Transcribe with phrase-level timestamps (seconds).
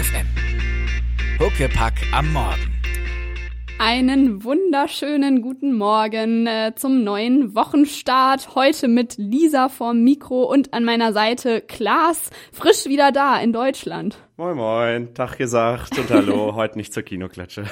[0.00, 0.26] FM.
[1.38, 2.72] Huckepack am Morgen.
[3.78, 8.54] Einen wunderschönen guten Morgen äh, zum neuen Wochenstart.
[8.54, 14.16] Heute mit Lisa vorm Mikro und an meiner Seite Klaas, frisch wieder da in Deutschland.
[14.38, 17.64] Moin Moin, Tag gesagt und hallo, heute nicht zur Kinoklatsche.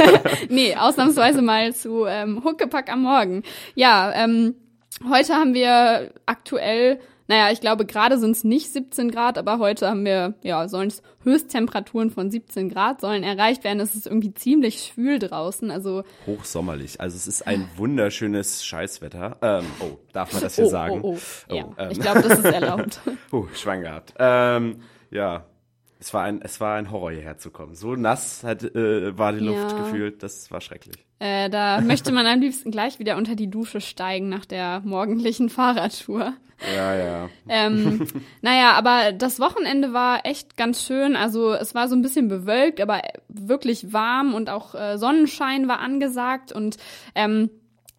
[0.48, 3.42] nee, ausnahmsweise mal zu ähm, Huckepack am Morgen.
[3.74, 4.54] Ja, ähm,
[5.06, 9.88] heute haben wir aktuell naja, ich glaube, gerade sind es nicht 17 Grad, aber heute
[9.88, 13.80] haben wir, ja, sollen es Höchsttemperaturen von 17 Grad sollen erreicht werden.
[13.80, 16.04] Es ist irgendwie ziemlich schwül draußen, also.
[16.26, 17.00] Hochsommerlich.
[17.00, 19.38] Also es ist ein wunderschönes Scheißwetter.
[19.40, 21.00] Ähm, oh, darf man das hier oh, sagen?
[21.02, 21.18] Oh, oh.
[21.50, 21.90] oh ja, ähm.
[21.90, 23.00] ich glaube, das ist erlaubt.
[23.32, 24.12] uh, schwang gehabt.
[24.18, 25.46] Ähm, ja,
[26.04, 27.74] es war ein, es war ein Horror hierher zu kommen.
[27.74, 29.78] So nass hat, äh, war die Luft Ja.
[29.78, 30.96] gefühlt, das war schrecklich.
[31.18, 35.48] Äh, da möchte man am liebsten gleich wieder unter die Dusche steigen nach der morgendlichen
[35.48, 36.34] Fahrradtour.
[36.76, 37.30] Ja, ja.
[37.48, 38.06] Ähm,
[38.42, 41.16] naja, aber das Wochenende war echt ganz schön.
[41.16, 45.78] Also es war so ein bisschen bewölkt, aber wirklich warm und auch äh, Sonnenschein war
[45.80, 46.52] angesagt.
[46.52, 46.76] Und
[47.14, 47.48] ähm,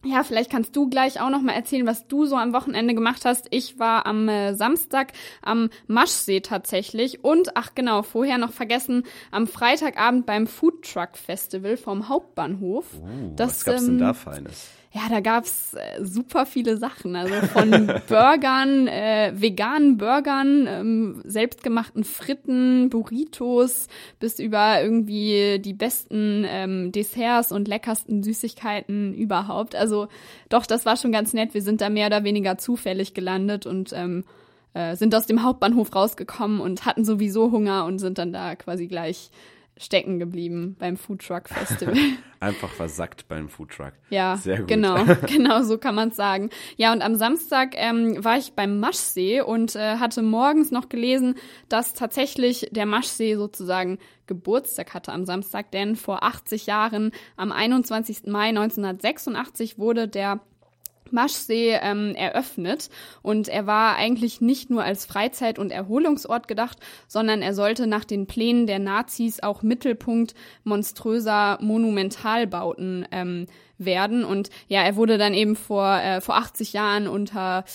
[0.05, 3.25] ja, vielleicht kannst du gleich auch noch mal erzählen, was du so am Wochenende gemacht
[3.25, 3.47] hast.
[3.51, 9.47] Ich war am äh, Samstag am Maschsee tatsächlich und ach genau, vorher noch vergessen, am
[9.47, 12.85] Freitagabend beim Food Truck Festival vom Hauptbahnhof.
[12.95, 14.69] Uh, Das, was gab's denn ähm, da Feines?
[14.95, 17.17] Ja, da gab's äh, super viele Sachen.
[17.17, 17.69] Also von
[18.07, 23.89] Burgern, äh, veganen Burgern, ähm, selbstgemachten Fritten, Burritos,
[24.21, 29.75] bis über irgendwie die besten ähm, Desserts und leckersten Süßigkeiten überhaupt.
[29.75, 30.07] Also
[30.47, 31.53] doch, das war schon ganz nett.
[31.53, 34.23] Wir sind da mehr oder weniger zufällig gelandet und ähm,
[34.73, 38.87] äh, sind aus dem Hauptbahnhof rausgekommen und hatten sowieso Hunger und sind dann da quasi
[38.87, 39.29] gleich
[39.77, 41.95] stecken geblieben beim Food Truck Festival.
[42.39, 43.93] Einfach versackt beim Foodtruck.
[44.09, 44.67] Ja, Sehr gut.
[44.67, 46.49] genau, genau so kann man sagen.
[46.77, 51.35] Ja, und am Samstag ähm, war ich beim Maschsee und äh, hatte morgens noch gelesen,
[51.69, 53.97] dass tatsächlich der Maschsee sozusagen
[54.27, 58.27] Geburtstag hatte am Samstag, denn vor 80 Jahren, am 21.
[58.27, 60.39] Mai 1986, wurde der
[61.11, 62.89] Maschsee ähm, eröffnet.
[63.21, 66.77] Und er war eigentlich nicht nur als Freizeit- und Erholungsort gedacht,
[67.07, 70.33] sondern er sollte nach den Plänen der Nazis auch Mittelpunkt
[70.63, 74.23] monströser Monumentalbauten ähm, werden.
[74.23, 77.65] Und ja, er wurde dann eben vor äh, vor 80 Jahren unter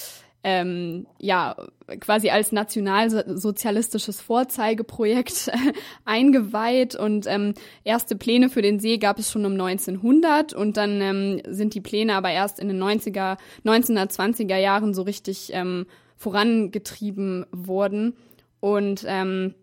[0.42, 1.54] ähm, ja,
[2.00, 5.72] quasi als nationalsozialistisches Vorzeigeprojekt äh,
[6.04, 6.94] eingeweiht.
[6.94, 11.42] Und ähm, erste Pläne für den See gab es schon um 1900 und dann ähm,
[11.46, 15.86] sind die Pläne aber erst in den 90er, 1920er Jahren so richtig ähm,
[16.16, 18.16] vorangetrieben worden.
[18.60, 19.54] Und ähm,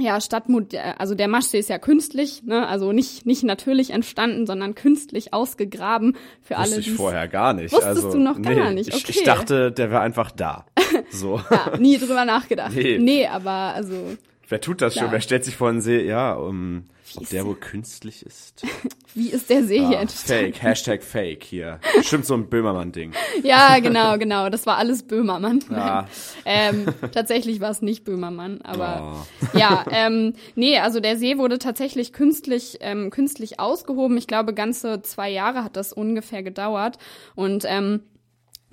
[0.00, 2.66] ja, Stadtmod, also der Maschsee ist ja künstlich, ne?
[2.66, 6.76] also nicht, nicht natürlich entstanden, sondern künstlich ausgegraben für alle.
[6.76, 7.72] Wusste ich vorher gar nicht.
[7.72, 9.12] Wusstest also, du noch gar nee, nicht, Ich, okay.
[9.16, 10.66] ich dachte, der wäre einfach da.
[11.12, 11.40] So.
[11.50, 12.72] Ja, nie drüber nachgedacht.
[12.74, 12.98] Nee.
[12.98, 14.16] Nee, aber also
[14.48, 15.02] Wer tut das schon?
[15.02, 15.12] Klar.
[15.12, 16.04] Wer stellt sich vor den See?
[16.04, 16.84] Ja, um,
[17.16, 18.62] ob ist der wohl künstlich ist?
[19.14, 20.52] wie ist der See hier Ah, entstanden?
[20.52, 21.80] fake, Hashtag Fake hier.
[22.02, 23.12] Stimmt so ein Böhmermann-Ding.
[23.42, 24.50] Ja, genau, genau.
[24.50, 25.60] Das war alles Böhmermann.
[25.70, 26.06] Ja.
[26.44, 29.56] ähm, tatsächlich war es nicht Böhmermann, aber Oh.
[29.58, 34.16] ja, ähm, nee, also der See wurde tatsächlich künstlich, ähm, künstlich ausgehoben.
[34.18, 36.98] Ich glaube, ganze zwei Jahre hat das ungefähr gedauert.
[37.34, 38.02] Und ähm,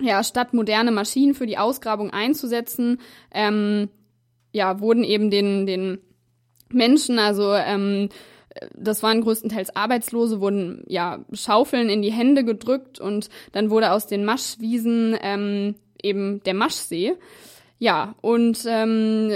[0.00, 3.00] ja, statt moderne Maschinen für die Ausgrabung einzusetzen,
[3.32, 3.88] ähm,
[4.52, 5.98] ja, wurden eben den, den
[6.70, 8.08] Menschen, also ähm,
[8.74, 14.06] das waren größtenteils Arbeitslose, wurden ja Schaufeln in die Hände gedrückt und dann wurde aus
[14.06, 17.14] den Maschwiesen ähm, eben der Maschsee.
[17.78, 19.30] Ja, und ähm,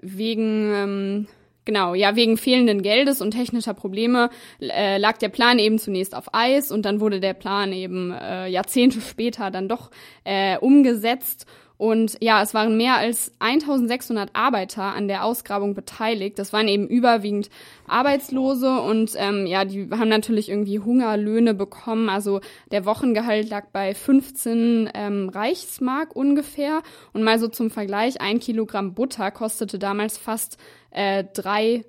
[0.00, 1.26] wegen ähm,
[1.64, 6.34] Genau, ja, wegen fehlenden Geldes und technischer Probleme äh, lag der Plan eben zunächst auf
[6.34, 9.92] Eis und dann wurde der Plan eben äh, Jahrzehnte später dann doch
[10.24, 11.46] äh, umgesetzt.
[11.82, 16.38] Und ja, es waren mehr als 1600 Arbeiter an der Ausgrabung beteiligt.
[16.38, 17.50] Das waren eben überwiegend
[17.88, 22.08] Arbeitslose und ähm, ja, die haben natürlich irgendwie Hungerlöhne bekommen.
[22.08, 26.84] Also der Wochengehalt lag bei 15 ähm, Reichsmark ungefähr.
[27.14, 30.58] Und mal so zum Vergleich, ein Kilogramm Butter kostete damals fast
[30.92, 31.84] äh, drei,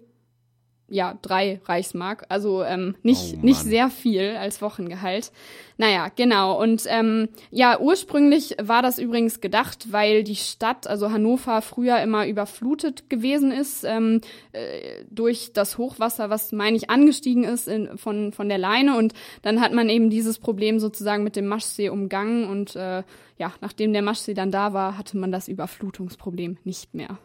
[0.94, 2.26] ja, drei Reichsmark.
[2.30, 5.32] Also ähm, nicht, Oh nicht sehr viel als Wochengehalt.
[5.78, 6.62] Naja, genau.
[6.62, 12.28] Und ähm, ja, ursprünglich war das übrigens gedacht, weil die Stadt, also Hannover, früher immer
[12.28, 18.32] überflutet gewesen ist ähm, äh, durch das Hochwasser, was, meine ich, angestiegen ist in, von,
[18.32, 18.96] von der Leine.
[18.96, 22.48] Und dann hat man eben dieses Problem sozusagen mit dem Maschsee umgangen.
[22.48, 23.02] Und äh,
[23.40, 27.18] ja, nachdem der Maschsee dann da war, hatte man das Überflutungsproblem nicht mehr.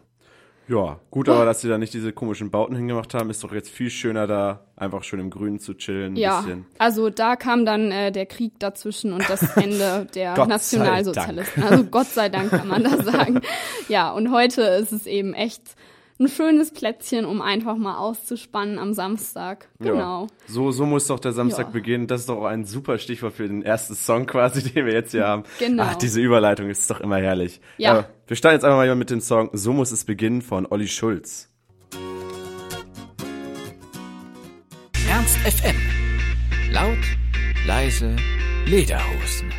[0.69, 3.71] Ja, gut, aber dass sie da nicht diese komischen Bauten hingemacht haben, ist doch jetzt
[3.71, 6.15] viel schöner da, einfach schön im Grünen zu chillen.
[6.15, 6.67] Ja, bisschen.
[6.77, 11.63] also da kam dann äh, der Krieg dazwischen und das Ende der Nationalsozialisten.
[11.63, 13.41] Also Gott sei Dank kann man da sagen.
[13.87, 15.63] Ja, und heute ist es eben echt
[16.19, 19.69] ein schönes Plätzchen, um einfach mal auszuspannen am Samstag.
[19.79, 20.23] Genau.
[20.23, 20.27] Ja.
[20.47, 21.71] So, so muss doch der Samstag Ja.
[21.71, 22.07] beginnen.
[22.07, 25.11] Das ist doch auch ein super Stichwort für den ersten Song quasi, den wir jetzt
[25.11, 25.43] hier haben.
[25.59, 25.83] Genau.
[25.85, 27.61] Ach, diese Überleitung ist doch immer herrlich.
[27.77, 28.05] Ja.
[28.27, 31.49] wir starten jetzt einfach mal mit dem Song So muss es beginnen von Olli Schulz.
[35.09, 35.75] Ernst FM.
[36.71, 36.97] Laut,
[37.65, 38.15] leise,
[38.65, 39.51] Lederhosen.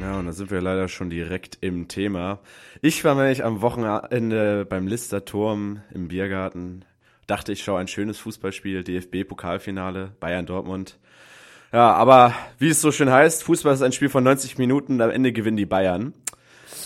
[0.00, 2.38] Ja, und da sind wir leider schon direkt im Thema.
[2.80, 6.86] Ich war nämlich am Wochenende beim Lister Turm im Biergarten.
[7.26, 10.98] Dachte, ich schaue ein schönes Fußballspiel, DFB-Pokalfinale, Bayern-Dortmund.
[11.72, 15.10] Ja, aber wie es so schön heißt, Fußball ist ein Spiel von 90 Minuten, am
[15.10, 16.14] Ende gewinnen die Bayern.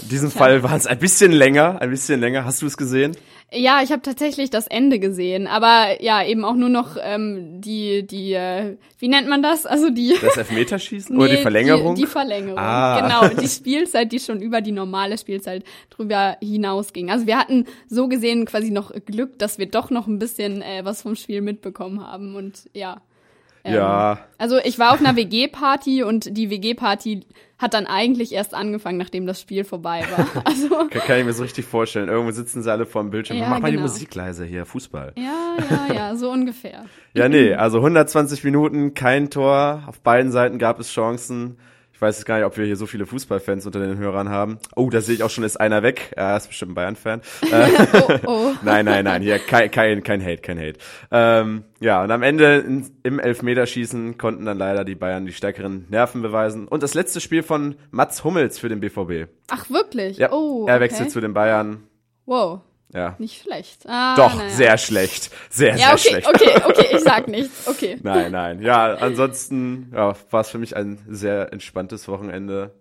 [0.03, 2.45] In diesem Fall waren es ein bisschen länger, ein bisschen länger.
[2.45, 3.17] Hast du es gesehen?
[3.53, 8.05] Ja, ich habe tatsächlich das Ende gesehen, aber ja, eben auch nur noch ähm, die,
[8.05, 9.65] die, äh, wie nennt man das?
[9.65, 10.17] Also die.
[10.21, 11.95] Das Elfmeterschießen oder die Verlängerung?
[11.95, 13.01] Die, die Verlängerung, Ah.
[13.01, 13.41] genau.
[13.41, 17.11] Die Spielzeit, die schon über die normale Spielzeit drüber hinausging.
[17.11, 20.85] Also wir hatten so gesehen quasi noch Glück, dass wir doch noch ein bisschen äh,
[20.85, 23.03] was vom Spiel mitbekommen haben und ja.
[23.65, 27.27] Ähm, ja, Also ich war auf einer WG-Party und die WG-Party
[27.59, 30.27] hat dann eigentlich erst angefangen, nachdem das Spiel vorbei war.
[30.45, 32.09] Also kann, kann ich mir so richtig vorstellen.
[32.09, 33.39] Irgendwo sitzen sie alle vor dem Bildschirm.
[33.39, 33.89] Ja, Mach mal die genau.
[33.89, 35.15] Musik leise hier, Fußball.
[35.17, 36.85] ja, ja, ja, so ungefähr.
[37.15, 39.85] Ja, nee, also 120 Minuten, kein Tor.
[39.87, 41.57] Auf beiden Seiten gab es Chancen.
[41.95, 44.59] Ich weiß jetzt gar nicht, ob wir hier so viele Fußballfans unter den Hörern haben.
[44.75, 46.11] Oh, da sehe ich auch schon, ist einer weg.
[46.17, 47.21] Er ist bestimmt ein Bayern-Fan.
[47.53, 48.53] Äh, Oh, oh.
[48.63, 50.79] nein, nein, nein, hier kein, kein, kein Hate, kein Hate.
[51.13, 55.87] Ähm, ja, und am Ende in, im Elfmeterschießen konnten dann leider die Bayern die stärkeren
[55.89, 56.67] Nerven beweisen.
[56.67, 59.31] Und das letzte Spiel von Mats Hummels für den BVB.
[59.49, 60.17] Ach, wirklich?
[60.19, 60.85] Ja, oh, er okay.
[60.85, 61.85] wechselt zu den Bayern.
[62.27, 62.61] Wow,
[62.95, 63.83] Ja, nicht schlecht.
[63.89, 64.51] Ah, doch, naja.
[64.51, 65.31] sehr schlecht.
[65.51, 66.29] Sehr, Ja, sehr okay, schlecht.
[66.29, 67.67] okay, okay, ich sag nichts.
[67.67, 67.99] Okay.
[68.03, 68.63] Nein, nein.
[68.63, 72.73] Ja, ansonsten ja, war es für mich ein sehr entspanntes Wochenende,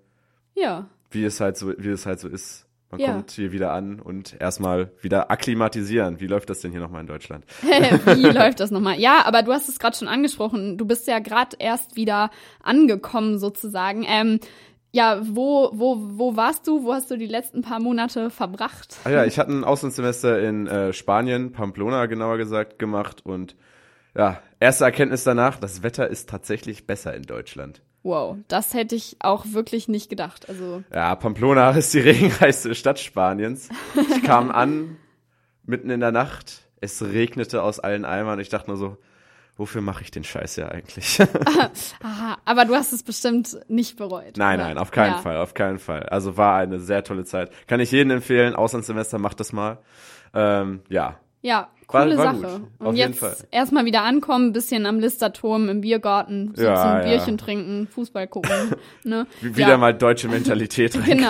[0.54, 0.88] Ja.
[1.10, 2.66] wie es halt so, wie es halt so ist.
[2.92, 3.08] Man Ja.
[3.14, 6.20] kommt hier wieder an und erstmal wieder akklimatisieren.
[6.20, 7.44] Wie läuft das denn hier nochmal in Deutschland?
[7.64, 9.00] Wie läuft das nochmal?
[9.00, 10.78] Ja, aber du hast es gerade schon angesprochen.
[10.78, 12.30] Du bist ja gerade erst wieder
[12.62, 14.06] angekommen sozusagen.
[14.08, 14.40] Ähm,
[14.94, 16.84] ja, wo, wo, wo warst du?
[16.84, 18.98] Wo hast du die letzten paar Monate verbracht?
[19.04, 23.56] Ah ja, ich hatte ein Auslandssemester in äh, Spanien, Pamplona genauer gesagt, gemacht und
[24.16, 27.82] ja, erste Erkenntnis danach, das Wetter ist tatsächlich besser in Deutschland.
[28.04, 30.48] Wow, das hätte ich auch wirklich nicht gedacht.
[30.48, 33.70] Also, Ja, Pamplona ist die regenreichste Stadt Spaniens.
[33.96, 34.98] Ich kam an,
[35.66, 38.40] mitten in der Nacht, es regnete aus allen Eimern.
[38.40, 38.98] Ich dachte nur so,
[39.58, 41.20] wofür mache ich den Scheiß ja eigentlich?
[42.04, 44.38] aha, aber du hast es bestimmt nicht bereut.
[44.38, 44.68] nein, oder?
[44.70, 45.18] nein, auf keinen ja.
[45.20, 46.04] Fall, auf keinen Fall.
[46.04, 47.52] Also war eine sehr tolle Zeit.
[47.68, 49.78] Kann ich jedem empfehlen, Auslandssemester, macht das mal.
[50.34, 52.60] Ähm, ja, Ja, War- coole war Sache.
[52.60, 53.36] gut, Und auf jeden jetzt Fall.
[53.52, 57.04] erstmal wieder ankommen, ein bisschen am Listerturm im Biergarten sitzen, Ja, ja.
[57.08, 58.50] Bierchen trinken, Fußball gucken.
[59.04, 59.28] ne?
[59.42, 59.78] wieder ja.
[59.78, 61.04] mal deutsche Mentalität rein.
[61.06, 61.30] Genau.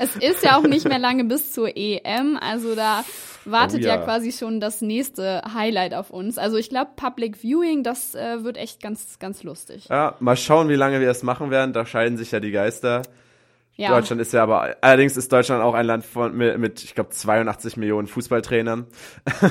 [0.00, 3.04] es ist ja auch nicht mehr lange bis zur EM, also da
[3.44, 3.96] wartet Oh ja.
[3.96, 4.02] ja.
[4.04, 6.38] quasi schon das nächste Highlight auf uns.
[6.38, 9.86] Also ich glaube, Public Viewing, das äh, wird echt ganz, ganz lustig.
[9.88, 11.72] Ja, mal schauen, wie lange wir das machen werden.
[11.72, 13.02] Da scheiden sich ja die Geister.
[13.74, 16.94] Ja, Deutschland ist ja aber, allerdings ist Deutschland auch ein Land von, mit, mit ich
[16.94, 18.86] glaube, 82 Millionen Fußballtrainern.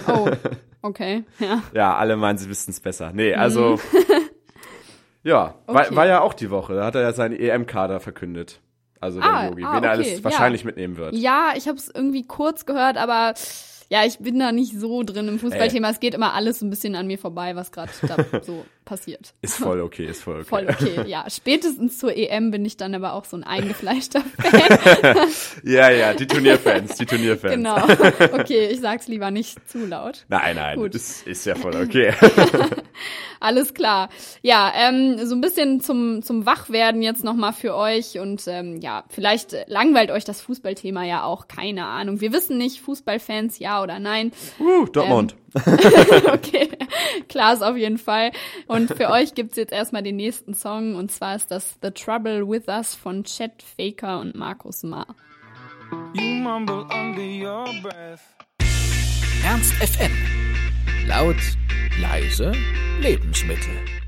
[0.08, 0.30] oh,
[0.84, 1.64] okay, ja.
[1.74, 3.12] Ja, alle meinen, sie wüssten es besser.
[3.14, 3.80] Nee, also.
[5.24, 5.88] ja, war, Mhm.
[5.88, 5.96] Okay.
[5.96, 6.76] war ja auch die Woche.
[6.76, 8.62] Da hat er ja seinen EM-Kader verkündet.
[9.00, 10.24] Also der Ah, Yogi, ah, wen er okay, alles ja.
[10.24, 11.16] wahrscheinlich mitnehmen wird.
[11.16, 13.34] Ja, ich habe es irgendwie kurz gehört, aber
[13.92, 15.90] ja, ich bin da nicht so drin im Fußballthema.
[15.90, 19.34] Es geht immer alles so ein bisschen an mir vorbei, was gerade da so passiert.
[19.42, 20.50] Ist voll okay, ist voll okay.
[20.50, 21.26] Voll okay, ja.
[21.30, 25.30] Spätestens zur EM bin ich dann aber auch so ein eingefleischter Fan.
[25.64, 27.56] Ja, ja, die Turnierfans, die Turnierfans.
[27.56, 27.78] Genau.
[28.34, 30.26] Okay, ich sag's lieber nicht zu laut.
[30.28, 30.94] Nein, nein, Gut.
[30.94, 32.14] das ist ja voll okay.
[33.40, 34.10] Alles klar.
[34.42, 39.06] Ja, ähm, so ein bisschen zum, zum Wachwerden jetzt nochmal für euch und ähm, ja,
[39.08, 42.20] vielleicht langweilt euch das Fußballthema ja auch, keine Ahnung.
[42.20, 44.34] Wir wissen nicht, Fußballfans ja oder nein.
[44.60, 45.36] uh, Dortmund.
[46.34, 46.70] okay,
[47.28, 48.32] klar ist auf jeden Fall.
[48.68, 52.48] Und für euch gibt's jetzt erstmal den nächsten Song und zwar ist das The Trouble
[52.48, 55.06] With Us von Chet Faker und Markus Ma.
[56.14, 58.22] You mumble under your breath.
[59.44, 60.12] Ernst FM.
[61.08, 61.36] Laut,
[62.00, 62.54] leise,
[63.02, 64.01] Lebensmittel.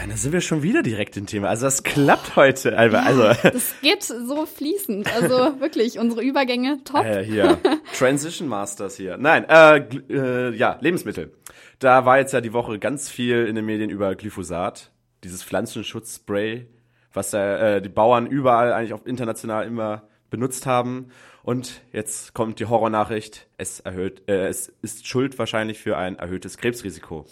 [0.00, 1.48] Ja, da sind wir schon wieder direkt im Thema.
[1.48, 2.76] Also das klappt heute.
[2.78, 5.12] Also, also Das geht so fließend.
[5.14, 7.04] Also wirklich, unsere Übergänge top.
[7.04, 7.58] äh, hier,
[7.96, 9.16] Transition Masters hier.
[9.18, 9.78] Nein, äh,
[10.08, 11.32] äh, ja, Lebensmittel.
[11.80, 14.90] Da war jetzt ja die Woche ganz viel in den Medien über Glyphosat,
[15.24, 16.66] dieses Pflanzenschutzspray,
[17.12, 21.08] was da, äh, die Bauern überall eigentlich auch international immer benutzt haben.
[21.42, 26.56] Und jetzt kommt die Horrornachricht, es erhöht, äh, es ist Schuld wahrscheinlich für ein erhöhtes
[26.58, 27.26] Krebsrisiko.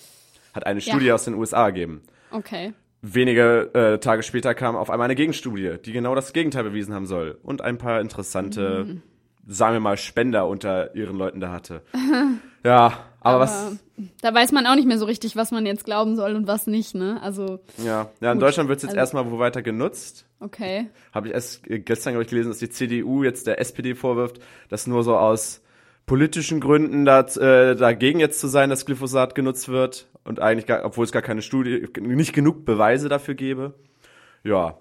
[0.55, 0.93] Hat eine Ja.
[0.93, 2.03] Studie aus den USA ergeben.
[2.31, 2.73] Okay.
[3.01, 7.07] Wenige äh, Tage später kam auf einmal eine Gegenstudie, die genau das Gegenteil bewiesen haben
[7.07, 7.39] soll.
[7.43, 9.01] Und ein paar interessante,
[9.47, 11.83] sagen wir mal, Spender unter ihren Leuten da hatte.
[12.65, 13.77] Ja, aber, was.
[14.21, 16.67] Da weiß man auch nicht mehr so richtig, was man jetzt glauben soll und was
[16.67, 17.23] nicht, ne?
[17.23, 20.27] Also, Ja, ja in Gut, Deutschland wird es jetzt also- erstmal wo weiter genutzt.
[20.41, 20.89] okay.
[21.15, 24.41] Habe ich erst äh, gestern, glaube ich, gelesen, dass die CDU jetzt der SPD vorwirft,
[24.71, 25.63] dass nur so aus
[26.05, 30.85] politischen Gründen dat, äh, dagegen jetzt zu sein, dass Glyphosat genutzt wird und eigentlich gar,
[30.85, 33.75] obwohl es gar keine Studie, nicht genug Beweise dafür gäbe.
[34.45, 34.79] Ja.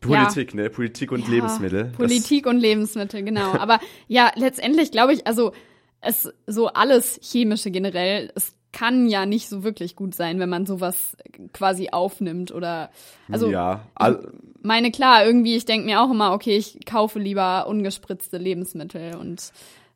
[0.00, 0.70] Politik, ne?
[0.70, 1.24] Politik und Hm.
[1.26, 1.84] Ja, Lebensmittel.
[1.84, 3.52] Das- Politik und Lebensmittel, genau.
[3.52, 5.52] Aber ja, letztendlich glaube ich, also
[6.00, 10.66] es so alles chemische generell, es kann ja nicht so wirklich gut sein, wenn man
[10.66, 11.16] sowas
[11.52, 12.90] quasi aufnimmt oder
[13.30, 17.66] also ja, all, meine klar, irgendwie, ich denke mir auch immer, okay, ich kaufe lieber
[17.68, 19.52] ungespritzte Lebensmittel und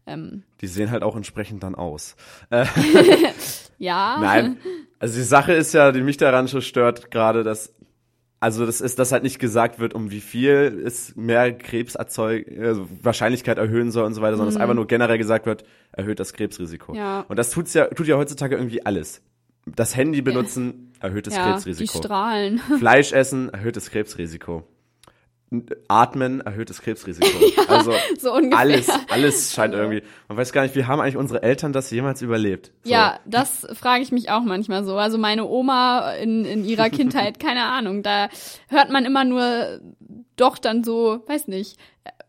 [0.09, 2.17] ähm, die sehen halt auch entsprechend dann aus.
[3.79, 4.19] ja.
[4.21, 4.57] Nein.
[4.99, 7.75] Also die Sache ist ja, die mich daran schon stört, gerade, dass
[8.41, 12.57] also das ist, dass halt nicht gesagt wird, um wie viel es mehr Krebs erzeugt,
[12.57, 16.21] also Wahrscheinlichkeit erhöhen soll und so weiter, sondern dass einfach nur generell gesagt wird, erhöht
[16.21, 16.93] das Krebsrisiko.
[16.93, 16.99] Mhm.
[16.99, 17.25] Ja.
[17.29, 19.23] Und das tut's ja, tut ja heutzutage irgendwie alles.
[19.67, 21.99] Das Handy benutzen, erhöhtes ja, die Krebsrisiko.
[21.99, 22.59] Strahlen.
[22.79, 24.65] Fleisch essen, erhöhtes Krebsrisiko.
[25.89, 27.27] Atmen, erhöhtes Krebsrisiko.
[27.69, 28.59] also so ungefähr.
[28.59, 30.03] alles, alles scheint irgendwie.
[30.29, 32.71] Man weiß gar nicht, wie haben eigentlich unsere Eltern das jemals überlebt?
[32.85, 32.91] So.
[32.91, 34.97] Ja, das frage ich mich auch manchmal so.
[34.97, 38.29] Also meine Oma in, in ihrer Kindheit, keine Ahnung, da
[38.69, 39.81] hört man immer nur
[40.37, 41.79] doch dann so, weiß nicht,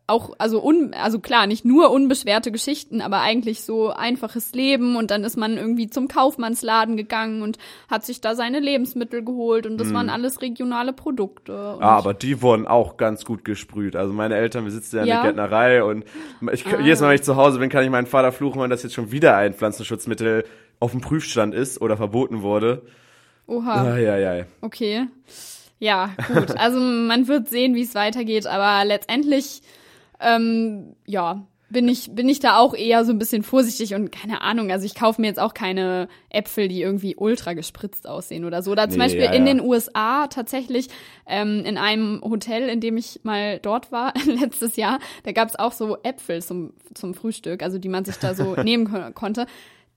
[0.09, 5.11] auch, also un, also klar, nicht nur unbeschwerte Geschichten, aber eigentlich so einfaches Leben und
[5.11, 7.57] dann ist man irgendwie zum Kaufmannsladen gegangen und
[7.89, 11.77] hat sich da seine Lebensmittel geholt und das waren alles regionale Produkte.
[11.79, 13.95] Ah, aber die wurden auch ganz gut gesprüht.
[13.95, 15.23] Also meine Eltern besitzen ja eine Ja?
[15.23, 16.03] Gärtnerei und
[16.51, 18.83] ich, jedes Mal, wenn ich zu Hause bin, kann ich meinen Vater fluchen, wenn das
[18.83, 20.43] jetzt schon wieder ein Pflanzenschutzmittel
[20.79, 22.83] auf dem Prüfstand ist oder verboten wurde.
[23.47, 23.83] Oha.
[23.83, 24.45] Ai.
[24.61, 25.07] Okay.
[25.79, 26.57] Ja, gut.
[26.57, 29.61] Also man wird sehen, wie es weitergeht, aber letztendlich,
[30.19, 34.41] ähm, ja, bin ich, bin ich da auch eher so ein bisschen vorsichtig und keine
[34.41, 38.63] Ahnung, also ich kaufe mir jetzt auch keine Äpfel, die irgendwie ultra gespritzt aussehen oder
[38.63, 38.71] so.
[38.71, 39.53] Oder zum Nee, Beispiel ja, in ja.
[39.53, 40.87] den USA tatsächlich
[41.27, 45.57] ähm, in einem Hotel, in dem ich mal dort war letztes Jahr, da gab es
[45.59, 49.45] auch so Äpfel zum, zum Frühstück, also die man sich da so nehmen ko- konnte.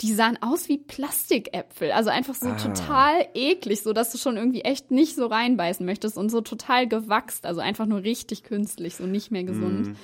[0.02, 2.56] Die sahen aus wie Plastikäpfel, also einfach so Ah.
[2.56, 6.88] total eklig, so dass du schon irgendwie echt nicht so reinbeißen möchtest und so total
[6.88, 9.88] gewachst, also einfach nur richtig künstlich, so nicht mehr gesund.
[9.88, 9.96] Mhm.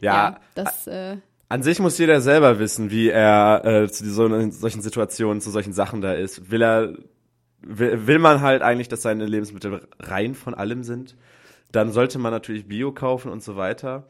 [0.00, 4.82] Ja, das äh, an sich muss jeder selber wissen, wie er äh, zu so, solchen
[4.82, 6.50] Situationen, zu solchen Sachen da ist.
[6.50, 6.94] Will er,
[7.60, 11.16] will, will man halt eigentlich, dass seine Lebensmittel rein von allem sind,
[11.70, 14.08] dann sollte man natürlich Bio kaufen und so weiter.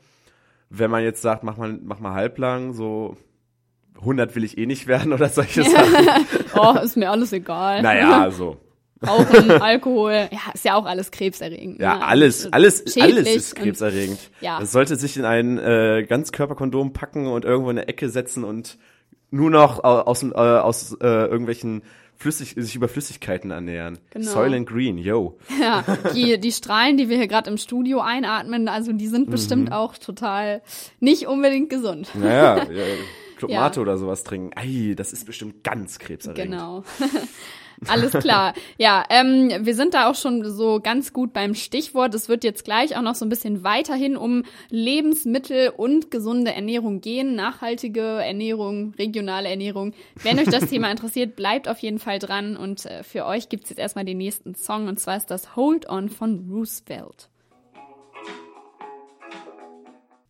[0.71, 3.17] Wenn man jetzt sagt, mach mal, mach mal halblang, so
[4.01, 6.09] 100 will ich eh nicht werden oder solche Sachen.
[6.57, 7.83] oh, ist mir alles egal.
[7.83, 8.57] Naja, so.
[9.07, 11.79] Rauchen, Alkohol, ja, ist ja auch alles krebserregend.
[11.81, 12.07] Ja, ne?
[12.07, 14.19] alles, Und alles, schädlich alles ist krebserregend.
[14.41, 14.61] Ja.
[14.63, 18.79] Es sollte sich in ein äh, Ganzkörperkondom packen und irgendwo in eine Ecke setzen und
[19.31, 21.83] nur noch au- aus, äh, aus äh, irgendwelchen
[22.17, 23.99] Flüssig, sich über Flüssigkeiten ernähren.
[24.11, 24.31] Genau.
[24.31, 25.37] Soil and Green, yo.
[25.61, 25.85] Ja,
[26.15, 29.75] die, die Strahlen, die wir hier gerade im Studio einatmen, also die sind bestimmt Mhm.
[29.75, 30.63] auch total
[31.01, 32.09] nicht unbedingt gesund.
[32.15, 32.83] Naja, ja,
[33.47, 33.83] Clubmate Ja.
[33.83, 34.51] oder sowas trinken.
[34.57, 36.53] Ei, das ist bestimmt ganz krebserregend.
[36.53, 36.85] Genau.
[37.89, 38.55] Alles klar.
[38.79, 42.15] Ja, ähm, wir sind da auch schon so ganz gut beim Stichwort.
[42.15, 47.01] Es wird jetzt gleich auch noch so ein bisschen weiterhin um Lebensmittel und gesunde Ernährung
[47.01, 49.93] gehen, nachhaltige Ernährung, regionale Ernährung.
[50.23, 52.57] Wenn euch das Thema interessiert, bleibt auf jeden Fall dran.
[52.57, 55.89] Und äh, für euch gibt's jetzt erstmal den nächsten Song und zwar ist das Hold
[55.89, 57.29] On von Roosevelt.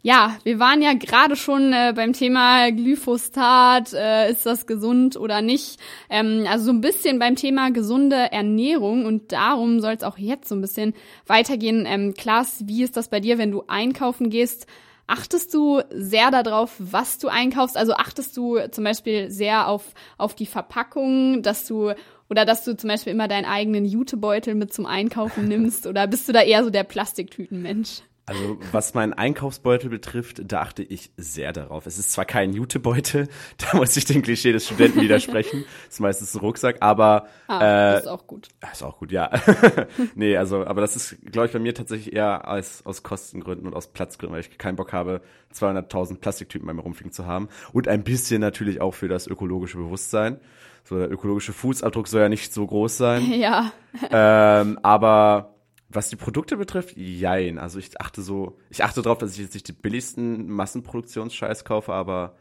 [0.07, 5.41] Ja, wir waren ja gerade schon äh, beim Thema Glyphosat, äh, ist das gesund oder
[5.41, 5.81] nicht?
[6.11, 10.51] Ähm, also so ein bisschen beim Thema gesunde Ernährung und darum soll es auch jetzt
[10.51, 10.93] so ein bisschen
[11.27, 11.87] weitergehen.
[11.89, 14.67] Ähm, Klaas, wie ist das bei dir, wenn du einkaufen gehst?
[15.07, 17.75] Achtest du sehr darauf, was du einkaufst?
[17.75, 21.95] Also achtest du zum Beispiel sehr auf, auf die Verpackung, dass du
[22.29, 25.87] oder dass du zum Beispiel immer deinen eigenen Jutebeutel mit zum Einkaufen nimmst?
[25.87, 28.03] Oder bist du da eher so der Plastiktütenmensch?
[28.27, 31.87] Also was meinen Einkaufsbeutel betrifft, da achte ich sehr darauf.
[31.87, 33.29] Es ist zwar kein Jutebeutel,
[33.59, 35.65] da muss ich dem Klischee des Studenten widersprechen.
[35.91, 38.49] ist meistens ein Rucksack, aber Ah, äh, das ist auch gut.
[38.73, 39.31] ist auch gut, ja.
[40.15, 43.75] nee, also, aber das ist, glaube ich, bei mir tatsächlich eher als, aus Kostengründen und
[43.75, 45.21] aus Platzgründen, weil ich keinen Bock habe,
[45.55, 47.49] 200.000 Plastiktypen bei mir rumfliegen zu haben.
[47.75, 50.41] Und ein bisschen natürlich auch für das ökologische Bewusstsein.
[50.85, 53.31] So, der ökologische Fußabdruck soll ja nicht so groß sein.
[53.33, 53.73] Ja,
[54.11, 55.54] ähm, aber
[55.95, 57.59] was die Produkte betrifft, jein.
[57.59, 61.93] Also ich achte so, ich achte darauf, dass ich jetzt nicht die billigsten Massenproduktionsscheiß kaufe,
[61.93, 62.37] aber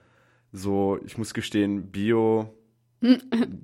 [0.51, 2.53] so, ich muss gestehen, Bio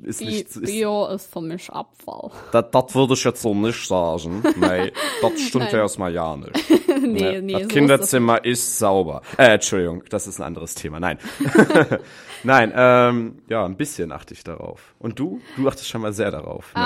[0.03, 2.29] ist Bi nicht, ist, Bio ist für mich Abfall.
[2.51, 4.43] das, würde ich jetzt so nicht sagen.
[4.58, 4.91] Nee,
[5.22, 6.51] das stimmt ja erstmal ja nicht.
[7.01, 9.22] nee, nee, das so Kinderzimmer ist, sauber.
[9.38, 11.00] Äh, Entschuldigung, das ist ein anderes Thema.
[11.00, 11.19] Nein.
[12.43, 14.96] Nein, ähm, ja, ein bisschen achte ich darauf.
[15.00, 15.41] Und du?
[15.55, 16.74] Du achtest schon mal sehr darauf.
[16.74, 16.81] Ne?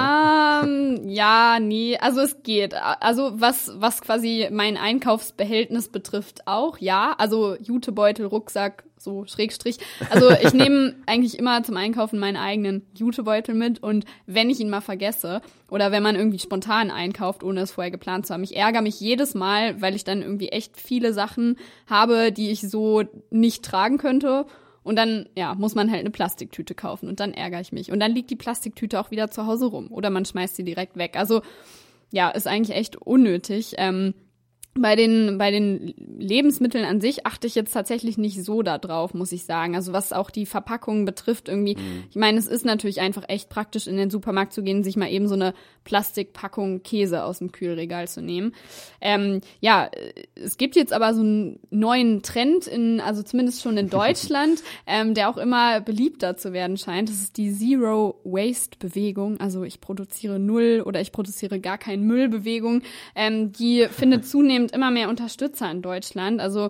[0.63, 2.73] Ähm, ja, nee, also es geht.
[2.73, 7.15] Also was, was quasi mein Einkaufsbehältnis betrifft auch, ja.
[7.17, 9.77] Also Jutebeutel, Rucksack, so Schrägstrich.
[10.09, 14.69] Also ich nehme eigentlich immer zum Einkaufen meinen eigenen Jutebeutel mit und wenn ich ihn
[14.69, 18.55] mal vergesse oder wenn man irgendwie spontan einkauft, ohne es vorher geplant zu haben, ich
[18.55, 21.57] ärgere mich jedes Mal, weil ich dann irgendwie echt viele Sachen
[21.87, 24.45] habe, die ich so nicht tragen könnte.
[24.83, 27.89] Und dann, ja, muss man halt eine Plastiktüte kaufen und dann ärgere ich mich.
[27.89, 30.97] Und dann liegt die Plastiktüte auch wieder zu Hause rum oder man schmeißt sie direkt
[30.97, 31.15] weg.
[31.15, 31.41] Also,
[32.11, 33.75] ja, ist eigentlich echt unnötig.
[33.77, 34.13] Ähm,
[34.75, 39.13] bei den, bei den Lebensmitteln an sich achte ich jetzt tatsächlich nicht so da drauf,
[39.13, 39.75] muss ich sagen.
[39.75, 41.77] Also was auch die Verpackungen betrifft, irgendwie,
[42.09, 45.11] ich meine, es ist natürlich einfach echt praktisch, in den Supermarkt zu gehen, sich mal
[45.11, 45.53] eben so eine
[45.83, 48.53] Plastikpackung Käse aus dem Kühlregal zu nehmen.
[49.01, 49.91] Ähm, ja,
[50.35, 55.13] es gibt jetzt aber so einen neuen Trend in, also zumindest schon in Deutschland, ähm,
[55.13, 57.09] der auch immer beliebter zu werden scheint.
[57.09, 59.39] Das ist die Zero Waste Bewegung.
[59.39, 62.81] Also ich produziere null oder ich produziere gar keinen Müll Bewegung.
[63.15, 66.39] Ähm, die findet zunehmend immer mehr Unterstützer in Deutschland.
[66.39, 66.69] Also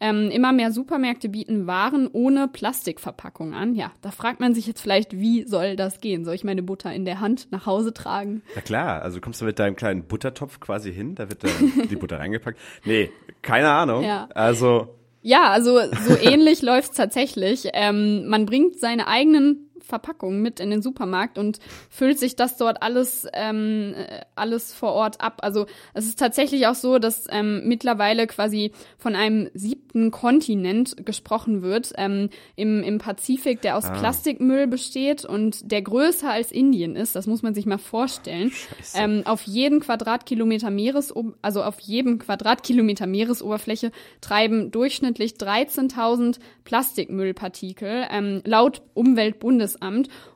[0.00, 3.74] ähm, immer mehr Supermärkte bieten Waren ohne Plastikverpackung an.
[3.74, 6.24] Ja, da fragt man sich jetzt vielleicht, wie soll das gehen?
[6.24, 8.42] Soll ich meine Butter in der Hand nach Hause tragen?
[8.54, 11.50] Ja klar, also kommst du mit deinem kleinen Buttertopf quasi hin, da wird dann
[11.90, 12.58] die Butter reingepackt.
[12.84, 13.10] Nee,
[13.42, 14.04] keine Ahnung.
[14.04, 14.28] Ja.
[14.34, 14.88] Also,
[15.22, 17.68] Ja, also so ähnlich läuft's tatsächlich.
[17.72, 21.58] Ähm, man bringt seine eigenen Verpackungen mit in den Supermarkt und
[21.90, 25.38] füllt sich das dort alles ähm, äh, alles vor Ort ab.
[25.42, 31.62] Also es ist tatsächlich auch so, dass ähm, mittlerweile quasi von einem siebten Kontinent gesprochen
[31.62, 37.14] wird ähm, im, im Pazifik, der aus Plastikmüll besteht und der größer als Indien ist.
[37.14, 38.52] Das muss man sich mal vorstellen.
[38.94, 41.12] Ähm, auf jeden Quadratkilometer Meeres,
[41.42, 49.81] also auf jedem Quadratkilometer Meeresoberfläche treiben durchschnittlich 13.000 Plastikmüllpartikel ähm, laut Umweltbundesamt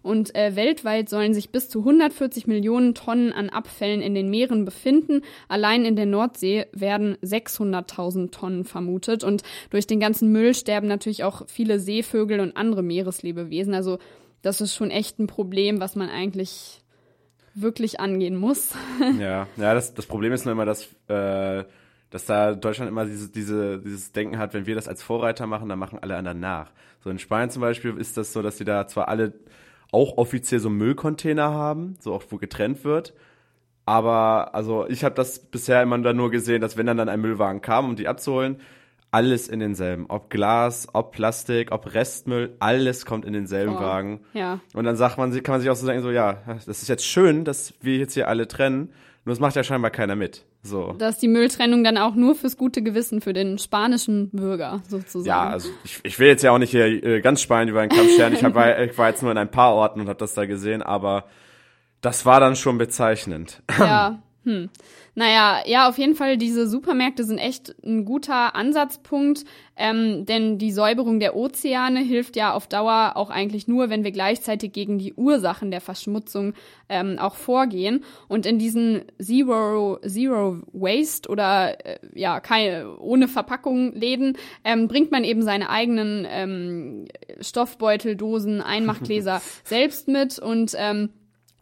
[0.02, 4.64] und äh, weltweit sollen sich bis zu 140 Millionen Tonnen an Abfällen in den Meeren
[4.64, 5.22] befinden.
[5.48, 11.24] Allein in der Nordsee werden 600.000 Tonnen vermutet und durch den ganzen Müll sterben natürlich
[11.24, 13.74] auch viele Seevögel und andere Meereslebewesen.
[13.74, 13.98] Also
[14.42, 16.82] das ist schon echt ein Problem, was man eigentlich
[17.54, 18.74] wirklich angehen muss.
[19.18, 21.64] ja, ja, das, das Problem ist nur immer, dass, äh,
[22.16, 25.68] dass da Deutschland immer diese, diese, dieses Denken hat, wenn wir das als Vorreiter machen,
[25.68, 26.70] dann machen alle anderen nach.
[27.04, 29.34] So in Spanien zum Beispiel ist das so, dass sie da zwar alle
[29.92, 33.12] auch offiziell so Müllcontainer haben, so auch wo getrennt wird.
[33.84, 37.20] Aber also ich habe das bisher immer dann nur gesehen, dass wenn dann, dann ein
[37.20, 38.60] Müllwagen kam, um die abzuholen,
[39.12, 40.06] alles in denselben.
[40.08, 44.20] Ob Glas, ob Plastik, ob Restmüll, alles kommt in denselben Oh, Wagen.
[44.32, 44.60] ja.
[44.74, 47.06] Und dann sagt man, kann man sich auch so denken, so, ja, das ist jetzt
[47.06, 48.90] schön, dass wir jetzt hier alle trennen,
[49.24, 50.44] nur es macht ja scheinbar keiner mit.
[50.66, 50.94] So.
[50.98, 55.26] Da ist die Mülltrennung dann auch nur fürs gute Gewissen für den spanischen Bürger sozusagen.
[55.26, 57.90] Ja, also ich, ich will jetzt ja auch nicht hier äh, ganz Spanien über den
[57.90, 58.32] Kamm scheren.
[58.32, 60.46] Ich, hab, war, ich war jetzt nur in ein paar Orten und habe das da
[60.46, 61.24] gesehen, aber
[62.00, 63.62] das war dann schon bezeichnend.
[63.78, 64.70] Ja, hm.
[65.16, 69.44] Naja, ja, auf jeden Fall, diese Supermärkte sind echt ein guter Ansatzpunkt,
[69.76, 74.12] ähm, denn die Säuberung der Ozeane hilft ja auf Dauer auch eigentlich nur, wenn wir
[74.12, 76.54] gleichzeitig gegen die Ursachen der Verschmutzung
[76.88, 78.04] ähm, auch vorgehen.
[78.28, 85.10] Und in diesen Zero, Zero Waste oder äh, ja, keine, ohne Verpackung Läden ähm, bringt
[85.10, 87.08] man eben seine eigenen ähm,
[87.40, 91.08] Stoffbeutel, Dosen, Einmachgläser selbst mit und ähm,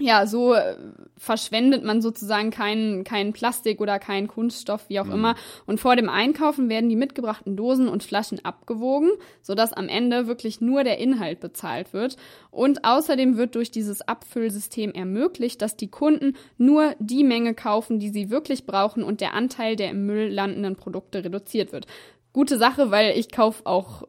[0.01, 0.77] ja, so äh,
[1.17, 5.37] verschwendet man sozusagen keinen keinen Plastik oder keinen Kunststoff, wie auch immer.
[5.67, 10.61] Und vor dem Einkaufen werden die mitgebrachten Dosen und Flaschen abgewogen, sodass am Ende wirklich
[10.61, 12.17] nur der Inhalt bezahlt wird.
[12.51, 18.11] Und außerdem wird durch dieses Abfüllsystem ermöglicht, dass die Kunden nur die Menge kaufen, die
[18.11, 21.87] sie wirklich brauchen und der Anteil der im Müll landenden Produkte reduziert wird.
[22.33, 24.03] Gute Sache, weil ich kaufe auch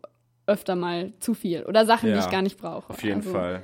[0.48, 2.92] öfter mal zu viel oder Sachen, die Ja, ich gar nicht brauche.
[2.92, 3.62] Auf jeden Also, Fall.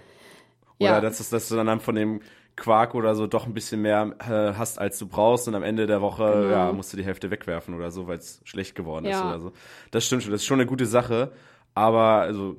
[0.81, 1.01] Oder Ja.
[1.01, 2.21] dass, dass du dann von dem
[2.55, 5.87] Quark oder so doch ein bisschen mehr äh, hast, als du brauchst und am Ende
[5.87, 6.49] der Woche Genau.
[6.49, 9.29] ja, musst du die Hälfte wegwerfen oder so, weil es schlecht geworden ist Ja.
[9.29, 9.53] oder so.
[9.91, 11.31] Das stimmt schon, das ist schon eine gute Sache.
[11.73, 12.57] Aber also,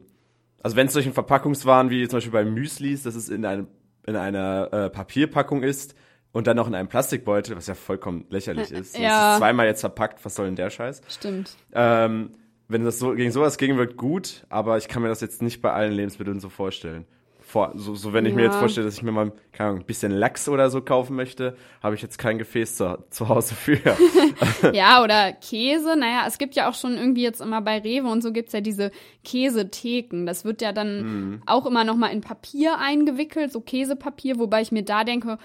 [0.62, 3.66] also wenn es solchen Verpackungswaren wie zum Beispiel bei Müslis, dass es in, einem,
[4.06, 5.94] in einer äh, Papierpackung ist
[6.32, 8.94] und dann noch in einem Plastikbeutel, was ja vollkommen lächerlich ist.
[8.94, 9.28] So, Ja.
[9.28, 11.02] Es ist zweimal jetzt verpackt, was soll denn der Scheiß?
[11.08, 11.54] Stimmt.
[11.74, 12.30] Ähm,
[12.68, 15.70] wenn das so gegen sowas gegenwirkt, gut, aber ich kann mir das jetzt nicht bei
[15.72, 17.04] allen Lebensmitteln so vorstellen.
[17.52, 18.46] Vor, so, so wenn ich mir Ja.
[18.48, 21.56] jetzt vorstelle, dass ich mir mal keine Ahnung, ein bisschen Lachs oder so kaufen möchte,
[21.82, 23.78] habe ich jetzt kein Gefäß zu, zu Hause für.
[24.72, 25.96] Ja, oder Käse.
[25.96, 28.60] Naja, es gibt ja auch schon irgendwie jetzt immer bei Rewe und so gibt's ja
[28.60, 28.90] diese
[29.24, 30.24] Käsetheken.
[30.26, 31.42] Das wird ja dann Mhm.
[31.46, 35.38] auch immer noch mal in Papier eingewickelt, so Käsepapier, wobei ich mir da denke,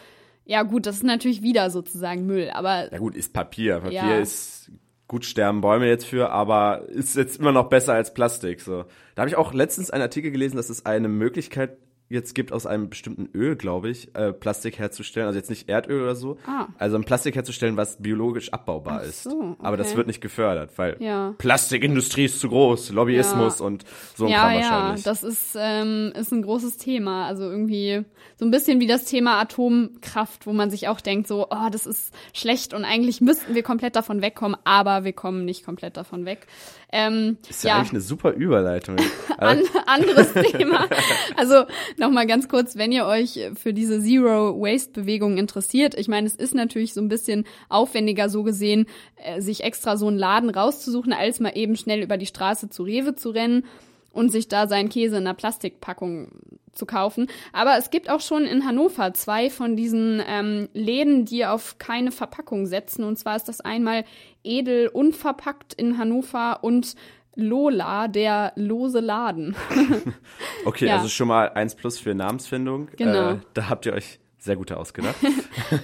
[0.46, 3.80] ja gut, das ist natürlich wieder sozusagen Müll, aber Ja gut, ist Papier.
[3.80, 4.18] Papier Ja.
[4.20, 4.72] ist
[5.08, 8.62] gut sterben Bäume jetzt für, aber ist jetzt immer noch besser als Plastik.
[8.62, 8.84] So,
[9.16, 11.78] da habe ich auch letztens einen Artikel gelesen, dass es eine Möglichkeit
[12.10, 15.28] jetzt gibt, aus einem bestimmten Öl, glaube ich, äh, Plastik herzustellen.
[15.28, 16.38] Also jetzt nicht Erdöl oder so.
[16.46, 16.68] Ah.
[16.78, 19.24] Also ein Plastik herzustellen, was biologisch abbaubar Ach ist.
[19.24, 19.98] so, Aber das okay.
[19.98, 21.34] wird nicht gefördert, weil Ja.
[21.38, 23.66] Plastikindustrie ist zu groß, Lobbyismus Ja.
[23.66, 23.84] und
[24.16, 25.04] so ein ja, Kram ja, wahrscheinlich.
[25.04, 27.28] das ist, ähm, ist ein großes Thema.
[27.28, 28.04] Also irgendwie
[28.38, 31.86] so ein bisschen wie das Thema Atomkraft, wo man sich auch denkt, so, oh, das
[31.86, 36.26] ist schlecht und eigentlich müssten wir komplett davon wegkommen, aber wir kommen nicht komplett davon
[36.26, 36.48] weg.
[36.92, 38.96] Ähm, ist ja, eigentlich eine super Überleitung.
[39.38, 40.88] An, Also, anderes Thema.
[41.36, 41.66] Also
[41.98, 45.96] nochmal ganz kurz, wenn ihr euch für diese Zero Waste Bewegung interessiert.
[45.96, 48.86] Ich meine, es ist natürlich so ein bisschen aufwendiger so gesehen,
[49.18, 52.84] äh, sich extra so einen Laden rauszusuchen, als mal eben schnell über die Straße zu
[52.84, 53.66] Rewe zu rennen
[54.14, 56.30] und sich da seinen Käse in einer Plastikpackung
[56.72, 57.28] zu kaufen.
[57.54, 62.12] Aber es gibt auch schon in Hannover zwei von diesen ähm, Läden, die auf keine
[62.12, 63.04] Verpackung setzen.
[63.04, 64.06] Und zwar ist das einmal
[64.48, 66.96] Edel unverpackt in Hannover und
[67.36, 69.56] Lola, der lose Laden.
[70.66, 70.98] okay, ja.
[70.98, 72.90] also schon mal eins plus für Namensfindung.
[72.98, 73.34] Genau.
[73.34, 75.16] Äh, da habt ihr euch sehr gut ausgedacht.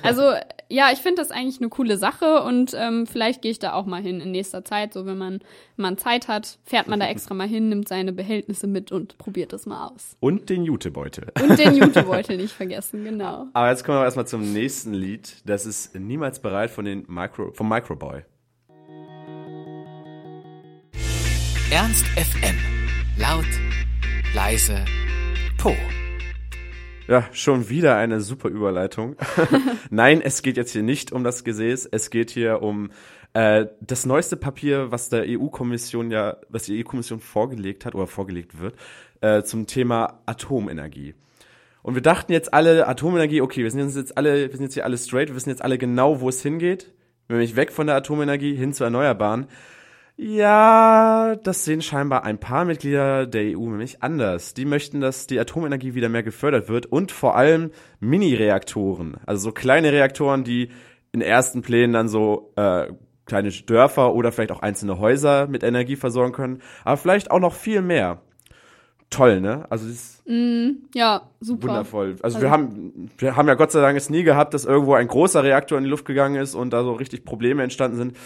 [0.01, 0.21] Also
[0.69, 3.85] ja, ich finde das eigentlich eine coole Sache und ähm, vielleicht gehe ich da auch
[3.85, 4.93] mal hin in nächster Zeit.
[4.93, 5.39] So wenn man,
[5.75, 9.17] wenn man Zeit hat, fährt man da extra mal hin, nimmt seine Behältnisse mit und
[9.17, 10.15] probiert es mal aus.
[10.21, 11.31] Und den Jutebeutel.
[11.41, 13.47] Und den Jutebeutel nicht vergessen, genau.
[13.53, 15.35] Aber jetzt kommen wir erstmal zum nächsten Lied.
[15.45, 18.23] Das ist Niemals bereit von den Micro, vom Microboy.
[21.71, 22.55] Ernst FM.
[23.17, 23.45] Laut,
[24.35, 24.83] leise,
[25.57, 25.75] Po.
[27.07, 29.15] Ja, schon wieder eine super Überleitung.
[29.89, 31.87] Nein, es geht jetzt hier nicht um das Gesäß.
[31.91, 32.91] Es geht hier um
[33.33, 38.59] äh, das neueste Papier, was der EU-Kommission ja, was die EU-Kommission vorgelegt hat oder vorgelegt
[38.59, 38.75] wird,
[39.21, 41.15] äh, zum Thema Atomenergie.
[41.81, 44.85] Und wir dachten jetzt alle, Atomenergie, okay, wir sind jetzt alle, wir sind jetzt hier
[44.85, 46.93] alle straight, wir wissen jetzt alle genau, wo es hingeht.
[47.29, 49.47] Nämlich weg von der Atomenergie hin zu Erneuerbaren.
[50.15, 54.53] Ja, das sehen scheinbar ein paar Mitglieder der EU nämlich anders.
[54.53, 59.51] Die möchten, dass die Atomenergie wieder mehr gefördert wird und vor allem Mini-Reaktoren, also so
[59.51, 60.69] kleine Reaktoren, die
[61.13, 62.87] in ersten Plänen dann so äh,
[63.25, 67.53] kleine Dörfer oder vielleicht auch einzelne Häuser mit Energie versorgen können, aber vielleicht auch noch
[67.55, 68.21] viel mehr.
[69.09, 69.65] Toll, ne?
[69.69, 70.23] Also das ist
[70.95, 71.67] Ja, super.
[71.69, 72.11] wundervoll.
[72.21, 74.93] Also, Also- wir haben wir haben ja Gott sei Dank es nie gehabt, dass irgendwo
[74.93, 78.17] ein großer Reaktor in die Luft gegangen ist und da so richtig Probleme entstanden sind.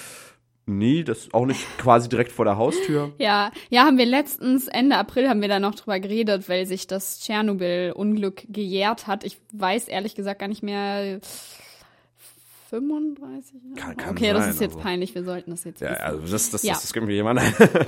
[0.70, 3.14] Nie, das auch nicht quasi direkt vor der Haustür.
[3.18, 6.88] Ja, ja, haben wir letztens, Ende April haben wir da noch drüber geredet, weil sich
[6.88, 9.24] das Tschernobyl-Unglück gejährt hat.
[9.24, 11.20] Ich weiß ehrlich gesagt gar nicht mehr.
[12.70, 13.76] 35 Jahre?
[13.76, 14.84] Kann- kann okay, das sein, ist jetzt also.
[14.84, 16.02] peinlich, wir sollten das jetzt Ja, wissen.
[16.02, 16.74] also das, das, Ja.
[16.74, 17.40] das, das gibt mir jemand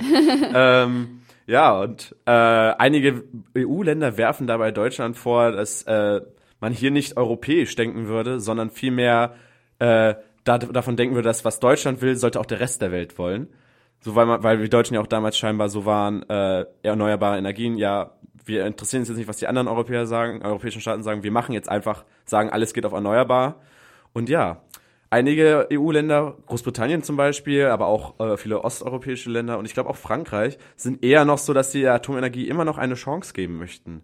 [0.54, 3.24] ähm, ja, und äh, einige
[3.56, 6.20] EU-Länder werfen dabei Deutschland vor, dass äh,
[6.60, 9.34] man hier nicht europäisch denken würde, sondern vielmehr
[9.80, 13.18] äh, da, davon denken würde, dass was Deutschland will, sollte auch der Rest der Welt
[13.18, 13.48] wollen.
[14.00, 17.76] So, weil, man, weil wir Deutschen ja auch damals scheinbar so waren, äh, erneuerbare Energien,
[17.76, 18.12] ja,
[18.44, 21.52] wir interessieren uns jetzt nicht, was die anderen Europäer sagen, europäischen Staaten sagen, wir machen
[21.52, 23.60] jetzt einfach, sagen, alles geht auf erneuerbar.
[24.14, 24.62] Und ja,
[25.10, 29.96] einige EU-Länder, Großbritannien zum Beispiel, aber auch äh, viele osteuropäische Länder und ich glaube auch
[29.96, 34.02] Frankreich, sind eher noch so, dass sie der Atomenergie immer noch eine Chance geben möchten.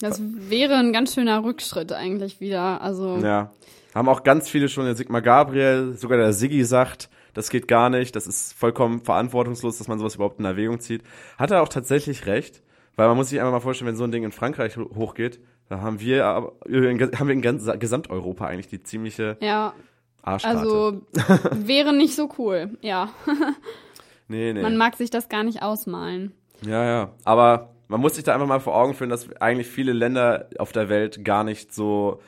[0.00, 2.80] Das wäre ein ganz schöner Rückschritt eigentlich wieder.
[2.80, 3.52] Also Ja.
[3.98, 7.90] Haben auch ganz viele schon, der Sigmar Gabriel, sogar der Siggi sagt, das geht gar
[7.90, 11.02] nicht, das ist vollkommen verantwortungslos, dass man sowas überhaupt in Erwägung zieht.
[11.36, 12.62] Hat er auch tatsächlich recht,
[12.96, 15.40] weil man muss sich einfach mal vorstellen, wenn so ein Ding in Frankreich ho- hochgeht,
[15.68, 19.74] da haben wir, aber- haben wir in ganz, Gesamteuropa eigentlich die ziemliche ja,
[20.22, 20.58] Arschkarte.
[20.58, 21.02] also
[21.66, 22.78] wäre nicht so cool.
[22.80, 23.10] Ja,
[24.28, 24.62] nee, nee.
[24.62, 26.32] man mag sich das gar nicht ausmalen.
[26.64, 27.10] Ja, ja.
[27.24, 30.72] Aber man muss sich da einfach mal vor Augen führen, dass eigentlich viele Länder auf
[30.72, 32.20] der Welt gar nicht so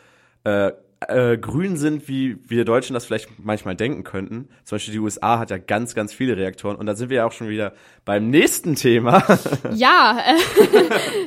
[0.44, 0.72] äh,
[1.08, 4.48] äh, grün sind, wie wir Deutschen das vielleicht manchmal denken könnten.
[4.64, 6.76] Zum Beispiel die USA hat ja ganz, ganz viele Reaktoren.
[6.76, 7.72] Und da sind wir ja auch schon wieder
[8.04, 9.22] beim nächsten Thema.
[9.74, 10.34] Ja, äh,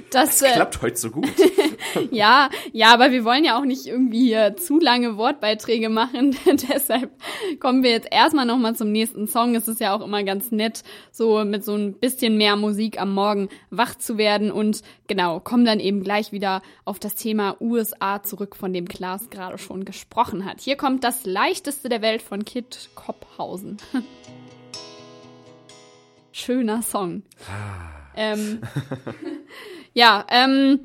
[0.12, 1.28] das, äh, Klappt heute so gut.
[2.12, 6.36] Ja, ja, aber wir wollen ja auch nicht irgendwie hier zu lange Wortbeiträge machen.
[6.46, 7.12] Deshalb
[7.60, 9.56] kommen wir jetzt erstmal nochmal zum nächsten Song.
[9.56, 13.14] Es ist ja auch immer ganz nett, so mit so ein bisschen mehr Musik am
[13.14, 14.52] Morgen wach zu werden.
[14.52, 19.30] Und genau, kommen dann eben gleich wieder auf das Thema USA zurück, von dem Klaas
[19.30, 20.62] gerade schon gesprochen hat.
[20.62, 23.78] Hier kommt das leichteste der Welt von Kit Kopphausen.
[26.32, 27.24] Schöner Song.
[28.16, 28.62] ähm,
[29.94, 30.80] ja, ähm,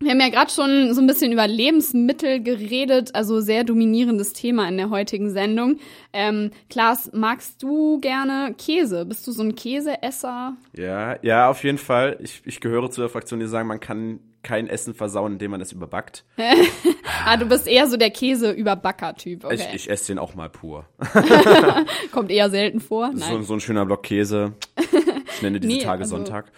[0.00, 4.68] Wir haben ja gerade schon so ein bisschen über Lebensmittel geredet, also sehr dominierendes Thema
[4.68, 5.78] in der heutigen Sendung.
[6.12, 9.06] Ähm, Klaas, magst du gerne Käse?
[9.06, 10.56] Bist du so ein Käseesser?
[10.76, 12.18] Ja, ja, auf jeden Fall.
[12.20, 15.60] Ich, ich gehöre zu der Fraktion, die sagen, man kann kein Essen versauen, indem man
[15.60, 16.24] es überbackt.
[17.26, 19.44] Ah, du bist eher so der Käse-Überbacker-Typ.
[19.46, 19.54] Okay.
[19.54, 20.84] Ich, ich esse den auch mal pur.
[22.12, 23.12] Kommt eher selten vor.
[23.14, 24.52] So, so ein schöner Block Käse.
[25.34, 26.52] Ich nenne diese Nee, Tage also- Sonntag.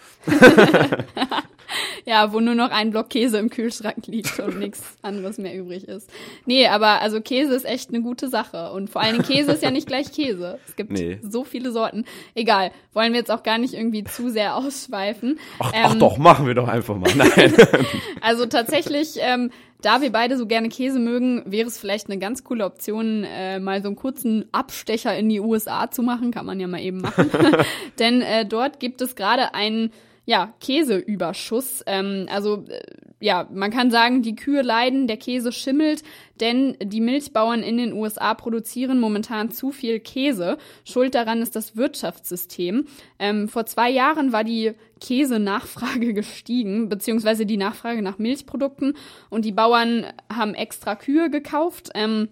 [2.08, 5.88] Ja, wo nur noch ein Block Käse im Kühlschrank liegt und nichts anderes mehr übrig
[5.88, 6.08] ist.
[6.44, 8.70] Nee, aber also Käse ist echt eine gute Sache.
[8.70, 10.60] Und vor allen Dingen Käse ist ja nicht gleich Käse.
[10.68, 11.18] Es gibt Nee.
[11.22, 12.04] so viele Sorten.
[12.36, 15.40] Egal, wollen wir jetzt auch gar nicht irgendwie zu sehr ausschweifen.
[15.58, 17.10] Ach, Ähm, ach doch, machen wir doch einfach mal.
[17.16, 17.52] Nein.
[18.20, 19.50] Also tatsächlich, ähm,
[19.82, 23.58] da wir beide so gerne Käse mögen, wäre es vielleicht eine ganz coole Option, äh,
[23.60, 26.30] mal so einen kurzen Abstecher in die USA zu machen.
[26.30, 27.30] Kann man ja mal eben machen.
[27.98, 29.92] Denn äh, dort gibt es gerade einen
[30.26, 31.82] ja, Käseüberschuss.
[31.86, 32.80] Ähm, also äh,
[33.20, 36.02] ja, man kann sagen, die Kühe leiden, der Käse schimmelt,
[36.40, 40.58] denn die Milchbauern in den USA produzieren momentan zu viel Käse.
[40.84, 42.86] Schuld daran ist das Wirtschaftssystem.
[43.18, 48.94] Ähm, vor zwei Jahren war die Käsenachfrage gestiegen, beziehungsweise die Nachfrage nach Milchprodukten
[49.30, 51.90] und die Bauern haben extra Kühe gekauft.
[51.94, 52.28] Ähm,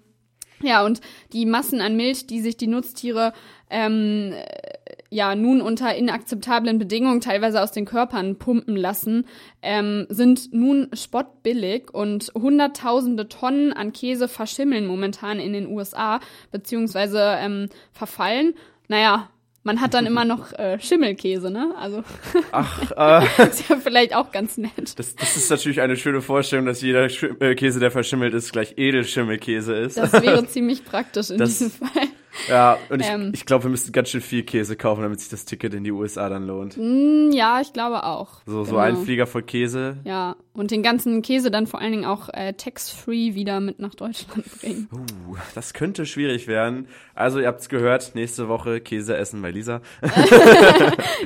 [0.63, 1.01] ja, und
[1.33, 3.33] die Massen an Milch, die sich die Nutztiere
[3.71, 4.75] ähm, äh,
[5.15, 9.27] ja nun unter inakzeptablen Bedingungen teilweise aus den Körpern pumpen lassen,
[9.63, 16.19] ähm, sind nun spottbillig und hunderttausende Tonnen an Käse verschimmeln momentan in den USA,
[16.51, 18.55] beziehungsweise ähm, verfallen.
[18.89, 19.29] Naja,
[19.63, 21.75] man hat dann immer noch äh, Schimmelkäse, ne?
[21.79, 22.03] Also
[22.51, 22.91] Ach,
[23.39, 24.99] äh, ist ja vielleicht auch ganz nett.
[24.99, 28.53] das, das ist natürlich eine schöne Vorstellung, dass jeder Sch äh, Käse, der verschimmelt ist,
[28.53, 29.97] gleich Edelschimmelkäse ist.
[29.97, 32.09] Das wäre ziemlich praktisch in Das- diesem Fall.
[32.49, 33.31] Ja, und ich, Ähm.
[33.35, 35.93] ich glaube, wir müssten ganz schön viel Käse kaufen, damit sich das Ticket in die
[35.93, 36.75] USA dann lohnt.
[36.77, 38.43] Hm, ja, ich glaube auch.
[38.47, 38.79] So, so Genau.
[38.83, 39.99] ein Flieger voll Käse.
[40.05, 43.95] Ja, und den ganzen Käse dann vor allen Dingen auch äh, tax-free wieder mit nach
[43.95, 44.89] Deutschland bringen.
[44.93, 46.89] Uh, das könnte schwierig werden.
[47.15, 49.81] Also, ihr habt's gehört, nächste Woche Käse essen bei Lisa.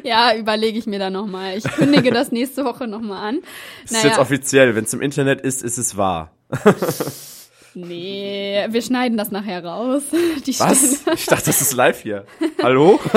[0.04, 1.56] Ja, überlege ich mir dann nochmal.
[1.56, 3.40] Ich kündige das nächste Woche nochmal an.
[3.82, 4.74] Das ist jetzt offiziell.
[4.74, 6.30] Wenn es im Internet ist, ist es wahr.
[7.86, 10.02] nee, wir schneiden das nachher raus.
[10.12, 11.00] Was?
[11.00, 11.14] Stelle.
[11.14, 12.24] Ich dachte, das ist live hier.
[12.62, 12.98] Hallo?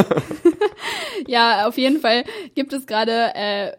[1.28, 2.24] Ja, auf jeden Fall
[2.56, 3.72] gibt es gerade äh,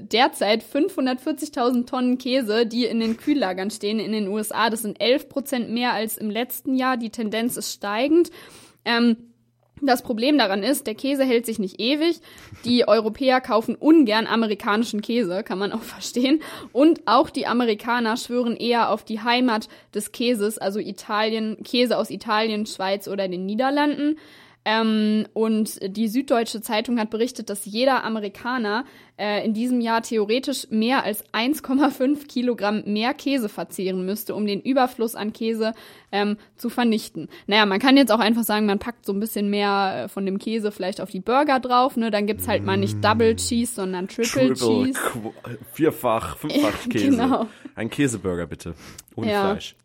[0.00, 4.70] derzeit 540.000 Tonnen Käse, die in den Kühllagern stehen in den USA.
[4.70, 6.96] Das sind 11 Prozent mehr als im letzten Jahr.
[6.96, 8.30] Die Tendenz ist steigend.
[8.84, 9.16] Ähm,
[9.82, 12.20] das Problem daran ist, der Käse hält sich nicht ewig.
[12.64, 16.40] Die Europäer kaufen ungern amerikanischen Käse, kann man auch verstehen.
[16.72, 22.10] Und auch die Amerikaner schwören eher auf die Heimat des Käses, also Italien, Käse aus
[22.10, 24.18] Italien, Schweiz oder den Niederlanden.
[24.68, 28.84] Ähm, und die Süddeutsche Zeitung hat berichtet, dass jeder Amerikaner
[29.16, 34.60] äh, in diesem Jahr theoretisch mehr als 1,5 Kilogramm mehr Käse verzehren müsste, um den
[34.60, 35.72] Überfluss an Käse
[36.10, 37.28] ähm, zu vernichten.
[37.46, 40.26] Naja, man kann jetzt auch einfach sagen, man packt so ein bisschen mehr äh, von
[40.26, 41.96] dem Käse vielleicht auf die Burger drauf.
[41.96, 42.10] Ne?
[42.10, 44.98] Dann gibt's halt mal nicht Double Cheese, sondern Triple, Cheese.
[44.98, 45.32] Qu-
[45.72, 47.10] vierfach, fünffach Käse.
[47.10, 47.46] genau.
[47.76, 48.74] Ein Käseburger bitte.
[49.14, 49.50] Ohne Ja.
[49.52, 49.76] Fleisch.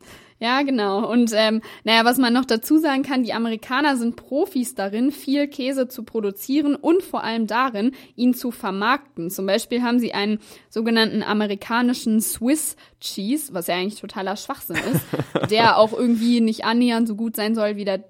[0.42, 1.08] Ja, genau.
[1.08, 5.48] Und ähm, naja, was man noch dazu sagen kann, die Amerikaner sind Profis darin, viel
[5.48, 9.30] Käse zu produzieren und vor allem darin, ihn zu vermarkten.
[9.30, 15.06] Zum Beispiel haben sie einen sogenannten amerikanischen Swiss Cheese, was ja eigentlich totaler Schwachsinn ist,
[15.52, 18.04] der auch irgendwie nicht annähernd so gut sein soll wie der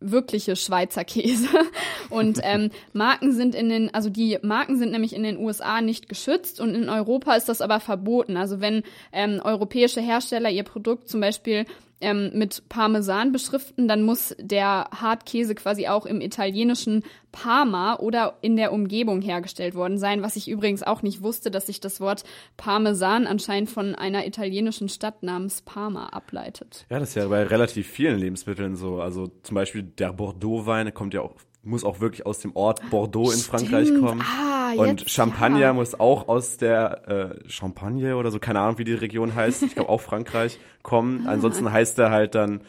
[0.00, 1.48] wirkliche Schweizer Käse.
[2.10, 6.08] Und ähm, Marken sind in den, also die Marken sind nämlich in den USA nicht
[6.08, 8.36] geschützt und in Europa ist das aber verboten.
[8.36, 11.64] Also wenn ähm, europäische Hersteller ihr Produkt zum Beispiel
[12.00, 17.02] ähm, mit Parmesan beschriften, dann muss der Hartkäse quasi auch im italienischen
[17.32, 21.66] Parma oder in der Umgebung hergestellt worden sein, was ich übrigens auch nicht wusste, dass
[21.66, 22.24] sich das Wort
[22.56, 26.86] Parmesan anscheinend von einer italienischen Stadt namens Parma ableitet.
[26.90, 29.00] Ja, das ist ja bei relativ vielen Lebensmitteln so.
[29.00, 33.30] Also zum Beispiel der Bordeaux-Wein kommt ja auch, muss auch wirklich aus dem Ort Bordeaux
[33.30, 34.06] in Frankreich Stimmt.
[34.06, 34.22] kommen.
[34.22, 35.72] Ah, Und jetzt, Champagner ja.
[35.72, 37.08] muss auch aus der
[37.44, 39.62] äh, Champagne oder so, keine Ahnung, wie die Region heißt.
[39.62, 41.26] Ich glaube auch Frankreich kommen.
[41.26, 41.30] Ah.
[41.32, 42.60] Ansonsten heißt der halt dann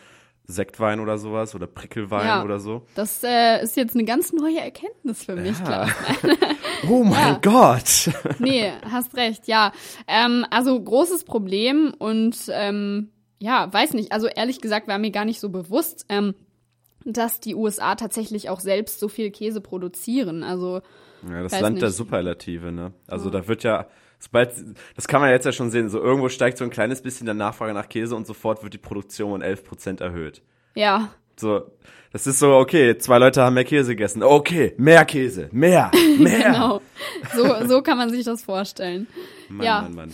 [0.47, 2.43] Sektwein oder sowas oder Prickelwein Ja.
[2.43, 2.83] oder so.
[2.93, 5.65] Das äh, ist jetzt eine ganz neue Erkenntnis für mich, Ja.
[5.65, 5.89] klar.
[6.89, 7.39] Oh mein Ja.
[7.41, 8.11] Gott!
[8.37, 9.71] Nee, hast recht, ja.
[10.07, 14.11] Ähm, also großes Problem und ähm, ja, weiß nicht.
[14.11, 16.35] Also ehrlich gesagt war mir gar nicht so bewusst, ähm,
[17.05, 20.43] dass die USA tatsächlich auch selbst so viel Käse produzieren.
[20.43, 20.81] Also
[21.29, 21.97] Ja, das Land der nicht.
[21.97, 22.91] Superlative, ne?
[23.07, 23.87] Also da wird ja,
[24.19, 24.51] sobald,
[24.95, 27.35] das kann man jetzt ja schon sehen, so irgendwo steigt so ein kleines bisschen der
[27.35, 30.41] Nachfrage nach Käse und sofort wird die Produktion um 11% erhöht.
[30.75, 31.63] ja, So,
[32.11, 34.23] das ist so, okay, zwei Leute haben mehr Käse gegessen.
[34.23, 36.51] Okay, mehr Käse, mehr, mehr.
[36.53, 36.81] genau.
[37.35, 39.07] So, so kann man sich das vorstellen.
[39.49, 39.81] Mann, Ja.
[39.81, 40.13] Mann, Mann.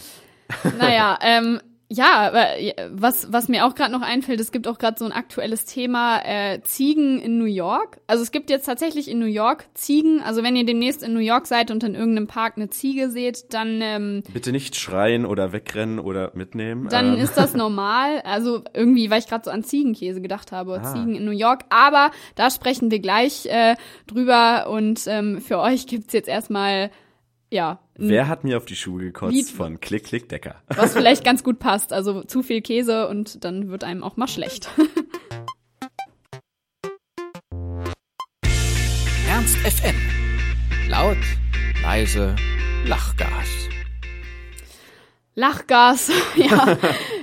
[0.80, 1.62] Naja, ähm,
[1.93, 5.04] ja, aber äh, was, was mir auch gerade noch einfällt, es gibt auch gerade so
[5.04, 7.99] ein aktuelles Thema äh, Ziegen in New York.
[8.08, 10.21] Also es gibt jetzt tatsächlich in New York Ziegen.
[10.21, 13.54] Also wenn ihr demnächst in New York seid und in irgendeinem Park eine Ziege seht,
[13.54, 16.88] dann ähm, Bitte nicht schreien oder wegrennen oder mitnehmen.
[16.88, 18.21] dann Ähm, ist das normal.
[18.21, 20.93] Also irgendwie, weil ich gerade so an Ziegenkäse gedacht habe, Ah.
[20.93, 21.65] Ziegen in New York.
[21.69, 23.75] Aber da sprechen wir gleich äh,
[24.08, 26.89] drüber und ähm, für euch gibt's jetzt erstmal
[27.49, 30.55] ja Wer hat mir auf die Schuhe gekotzt Lied- von Klick, Klick, Decker?
[30.69, 31.93] was vielleicht ganz gut passt.
[31.93, 34.69] Also zu viel Käse und dann wird einem auch mal schlecht.
[39.29, 39.95] Ernst FM.
[40.89, 41.17] Laut,
[41.81, 42.35] leise,
[42.85, 43.69] Lachgas.
[45.33, 46.77] Lachgas, ja.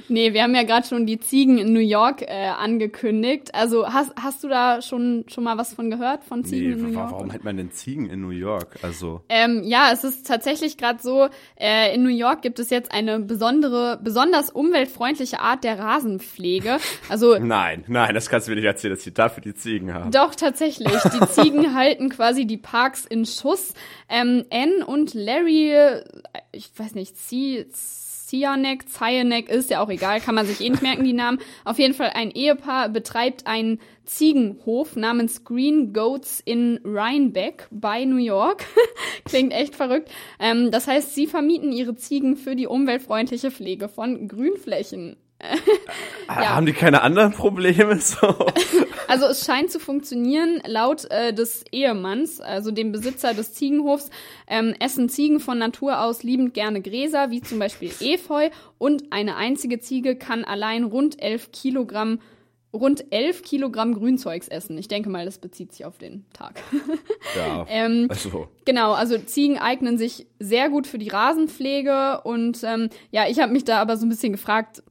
[0.08, 3.54] nee, wir haben ja gerade schon die Ziegen in New York äh, angekündigt.
[3.54, 6.82] Also hast, hast du da schon, schon mal was von gehört, von Ziegen Nee, in
[6.86, 7.10] New York?
[7.12, 8.76] warum hat man denn Ziegen in New York?
[8.82, 11.28] Also, Ähm, ja, es ist tatsächlich gerade so,
[11.60, 16.78] äh, in New York gibt es jetzt eine besondere, besonders umweltfreundliche Art der Rasenpflege.
[17.10, 20.10] Also nein, nein, das kannst du mir nicht erzählen, dass sie dafür die Ziegen haben.
[20.12, 20.88] Doch, tatsächlich.
[21.12, 23.74] Die Ziegen halten quasi die Parks in Schuss.
[24.08, 26.02] Ähm, Anne und Larry, äh,
[26.52, 27.66] ich weiß nicht, C
[28.28, 31.38] Cianek, Cyanek, ist ja auch egal, kann man sich eh nicht merken, die Namen.
[31.64, 38.18] Auf jeden Fall ein Ehepaar betreibt einen Ziegenhof namens Green Goats in Rhinebeck bei New
[38.18, 38.66] York.
[39.24, 40.10] Klingt echt verrückt.
[40.38, 45.16] Ähm, das heißt, sie vermieten ihre Ziegen für die umweltfreundliche Pflege von Grünflächen.
[46.28, 46.56] Ja.
[46.56, 47.98] Haben die keine anderen Probleme?
[48.00, 48.34] So?
[49.08, 50.60] Also es scheint zu funktionieren.
[50.66, 54.10] Laut äh, des Ehemanns, also dem Besitzer des Ziegenhofs,
[54.46, 58.50] ähm, essen Ziegen von Natur aus liebend gerne Gräser, wie zum Beispiel Efeu.
[58.76, 62.20] Und eine einzige Ziege kann allein rund 11 Kilogramm
[62.70, 64.76] rund 11 Kilogramm Grünzeugs essen.
[64.76, 66.60] Ich denke mal, das bezieht sich auf den Tag.
[67.36, 67.64] ja.
[67.70, 73.26] ähm, also, Genau, also Ziegen eignen sich sehr gut für die Rasenpflege und ähm, ja,
[73.26, 74.82] ich habe mich da aber so ein bisschen gefragt,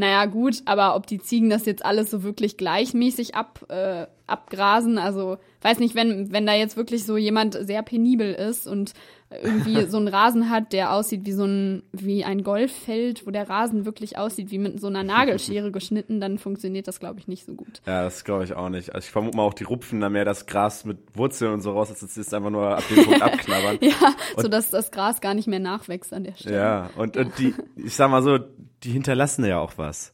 [0.00, 4.96] naja gut, aber ob die Ziegen das jetzt alles so wirklich gleichmäßig ab, äh, abgrasen,
[4.96, 8.94] also weiß nicht, wenn, wenn da jetzt wirklich so jemand sehr penibel ist und
[9.30, 13.50] irgendwie so einen Rasen hat, der aussieht wie so ein, wie ein Golffeld, wo der
[13.50, 17.44] Rasen wirklich aussieht wie mit so einer Nagelschere geschnitten, dann funktioniert das, glaube ich, nicht
[17.44, 17.82] so gut.
[17.86, 18.94] ja, das glaube ich auch nicht.
[18.94, 21.72] Also ich vermute mal auch, die rupfen da mehr das Gras mit Wurzeln und so
[21.72, 23.76] raus, als jetzt einfach nur ab dem Punkt abknabbern.
[23.82, 26.56] Ja, so dass das Gras gar nicht mehr nachwächst an der Stelle.
[26.56, 28.38] Ja, und, und die, ich sag mal so,
[28.82, 30.12] die hinterlassen ja auch was.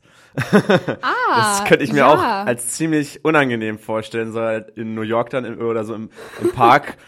[1.02, 1.07] Ah,
[1.61, 2.12] Das könnte ich mir ja.
[2.12, 6.11] auch als ziemlich unangenehm vorstellen, so halt in New York dann im, oder so im,
[6.40, 6.96] im Park.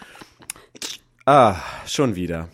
[1.31, 2.49] Ah, schon wieder.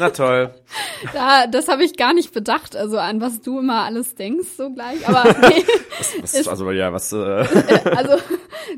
[0.00, 0.52] Na toll.
[1.14, 4.70] Da, das habe ich gar nicht bedacht, also an was du immer alles denkst, so
[4.70, 5.08] gleich.
[5.08, 5.64] Aber nee,
[6.20, 8.16] Was, also ja, was äh, also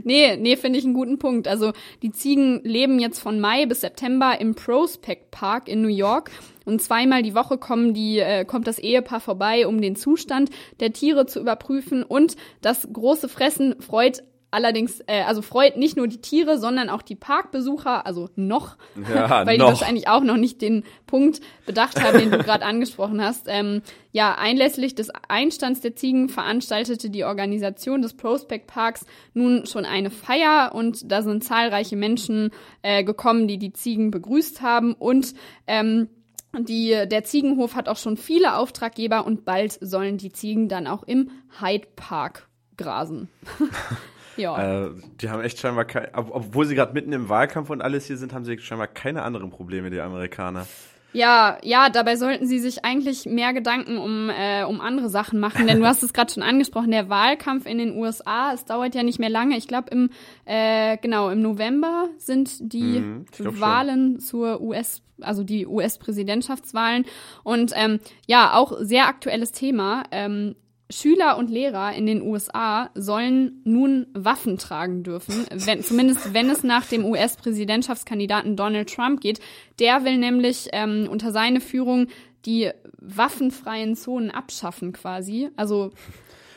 [0.04, 1.48] nee, nee, finde ich einen guten Punkt.
[1.48, 1.72] Also
[2.02, 6.30] die Ziegen leben jetzt von Mai bis September im Prospect Park in New York.
[6.64, 10.92] Und zweimal die Woche kommen die, äh, kommt das Ehepaar vorbei, um den Zustand der
[10.92, 12.02] Tiere zu überprüfen.
[12.02, 14.22] Und das große Fressen freut
[14.52, 18.76] allerdings, äh, also freut nicht nur die Tiere, sondern auch die Parkbesucher, also noch,
[19.12, 19.68] Ja, weil die noch.
[19.68, 23.46] wahrscheinlich auch noch nicht den Punkt bedacht haben, den du gerade angesprochen hast.
[23.48, 29.86] Ähm, ja, einlässlich des Einstands der Ziegen veranstaltete die Organisation des Prospect Parks nun schon
[29.86, 32.50] eine Feier und da sind zahlreiche Menschen
[32.82, 35.34] äh, gekommen, die die Ziegen begrüßt haben und
[35.66, 36.08] ähm,
[36.58, 41.02] die, der Ziegenhof hat auch schon viele Auftraggeber und bald sollen die Ziegen dann auch
[41.02, 43.28] im Hyde Park grasen.
[44.36, 44.84] ja.
[44.84, 48.06] äh, die haben echt scheinbar kein, ob, obwohl sie gerade mitten im Wahlkampf und alles
[48.06, 50.66] hier sind, haben sie scheinbar keine anderen Probleme, die Amerikaner.
[51.14, 55.66] Ja, ja, dabei sollten sie sich eigentlich mehr Gedanken um, äh, um andere Sachen machen,
[55.66, 59.02] denn du hast es gerade schon angesprochen, der Wahlkampf in den USA, es dauert ja
[59.02, 59.56] nicht mehr lange.
[59.58, 60.08] Ich glaube im
[60.46, 63.60] äh, genau im November sind die Mhm, glaub schon.
[63.60, 67.04] Wahlen zur US, also die US-Präsidentschaftswahlen
[67.44, 70.04] und ähm, ja auch sehr aktuelles Thema.
[70.10, 70.56] Ähm,
[70.92, 76.62] Schüler und Lehrer in den USA sollen nun Waffen tragen dürfen, wenn, zumindest wenn es
[76.62, 79.40] nach dem US-Präsidentschaftskandidaten Donald Trump geht.
[79.78, 82.08] Der will nämlich ähm, unter seine Führung
[82.44, 85.48] die waffenfreien Zonen abschaffen quasi.
[85.56, 85.92] Also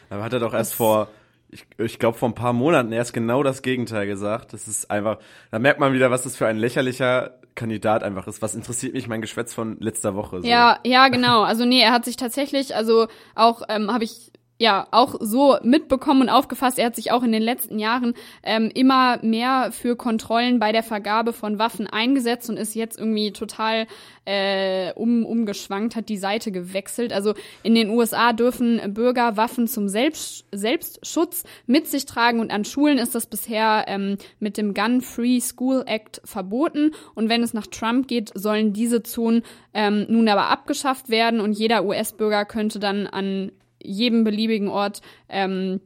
[0.10, 1.10] Aber hat er doch erst vor,
[1.50, 4.54] ich, ich glaube vor ein paar Monaten erst genau das Gegenteil gesagt.
[4.54, 5.20] Das ist einfach,
[5.52, 8.42] da merkt man wieder, was das für ein lächerlicher Kandidat einfach ist.
[8.42, 10.42] Was interessiert mich mein Geschwätz von letzter Woche?
[10.42, 10.48] So.
[10.48, 11.44] Ja, ja, genau.
[11.44, 16.22] Also nee, er hat sich tatsächlich, also auch ähm, habe ich ja auch so mitbekommen
[16.22, 16.80] und aufgefasst.
[16.80, 20.84] Er hat sich auch in den letzten Jahren ähm, immer mehr für Kontrollen bei der
[20.84, 23.86] Vergabe von Waffen eingesetzt und ist jetzt irgendwie total
[24.24, 27.12] äh, um, umgeschwankt, hat die Seite gewechselt.
[27.12, 27.34] Also
[27.64, 32.98] in den USA dürfen Bürger Waffen zum Selbst, Selbstschutz mit sich tragen und an Schulen
[32.98, 36.92] ist das bisher ähm, mit dem Gun Free School Act verboten.
[37.14, 39.44] Und wenn es nach Trump geht, sollen diese Zonen
[39.74, 43.52] ähm, nun aber abgeschafft werden und jeder US-Bürger könnte dann an
[43.86, 45.82] jedem beliebigen Ort ähm,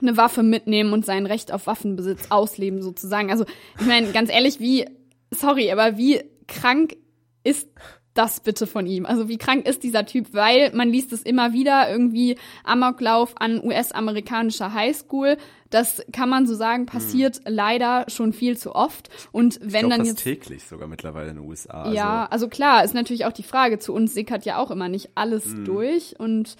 [0.00, 3.30] eine Waffe mitnehmen und sein Recht auf Waffenbesitz ausleben sozusagen.
[3.30, 3.44] Also
[3.78, 4.86] ich meine, ganz ehrlich, wie,
[5.30, 6.96] sorry, aber wie krank
[7.44, 7.68] ist
[8.14, 9.06] das bitte von ihm?
[9.06, 10.34] Also wie krank ist dieser Typ?
[10.34, 15.36] Weil man liest es immer wieder, irgendwie Amoklauf an US-amerikanischer Highschool.
[15.70, 17.42] Das kann man so sagen, passiert hm.
[17.46, 19.08] leider schon viel zu oft.
[19.30, 21.92] Und wenn glaub, dann das jetzt täglich sogar mittlerweile in den USA.
[21.92, 23.78] ja, also klar, ist natürlich auch die Frage.
[23.78, 25.64] Zu uns sickert ja auch immer nicht alles Hm.
[25.64, 26.56] durch und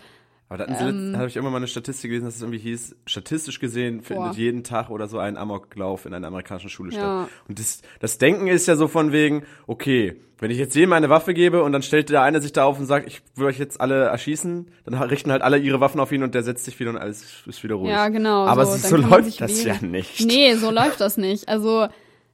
[0.51, 1.14] Aber da Ähm.
[1.16, 4.36] habe ich immer mal eine Statistik gelesen, dass es irgendwie hieß, statistisch gesehen findet Boah.
[4.36, 6.98] jeden Tag oder so ein Amoklauf in einer amerikanischen Schule Ja.
[7.28, 7.28] statt.
[7.48, 11.09] Und das, das Denken ist ja so von wegen, okay, wenn ich jetzt jedem eine
[11.09, 13.59] Waffe gebe und dann stellt der eine sich da auf und sagt, ich will euch
[13.61, 16.80] jetzt alle erschießen, dann richten halt alle ihre Waffen auf ihn und der setzt sich
[16.80, 17.90] wieder und alles ist wieder ruhig.
[17.90, 18.44] Ja, genau.
[18.46, 19.78] Aber so, so, läuft das wählen.
[19.82, 20.26] ja nicht.
[20.26, 21.48] Nee, so läuft das nicht.
[21.48, 21.86] Also,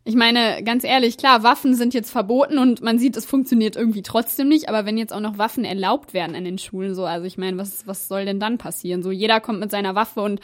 [0.07, 4.03] ich meine, ganz ehrlich, klar, Waffen sind jetzt verboten und man sieht, es funktioniert irgendwie
[4.03, 7.27] trotzdem nicht, aber wenn jetzt auch noch Waffen erlaubt werden an den Schulen, so, also
[7.27, 9.03] ich meine, was, was soll denn dann passieren?
[9.03, 10.41] So, jeder kommt mit seiner Waffe und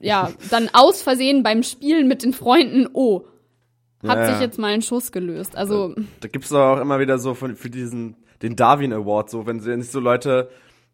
[0.00, 3.24] ja, dann aus Versehen beim Spielen mit den Freunden, oh,
[4.06, 5.56] hat Ja, sich jetzt mal ein Schuss gelöst.
[5.56, 9.46] Also, Da gibt's doch auch immer wieder so von, für diesen, den Darwin Award, so,
[9.46, 10.48] wenn sie nicht so Leute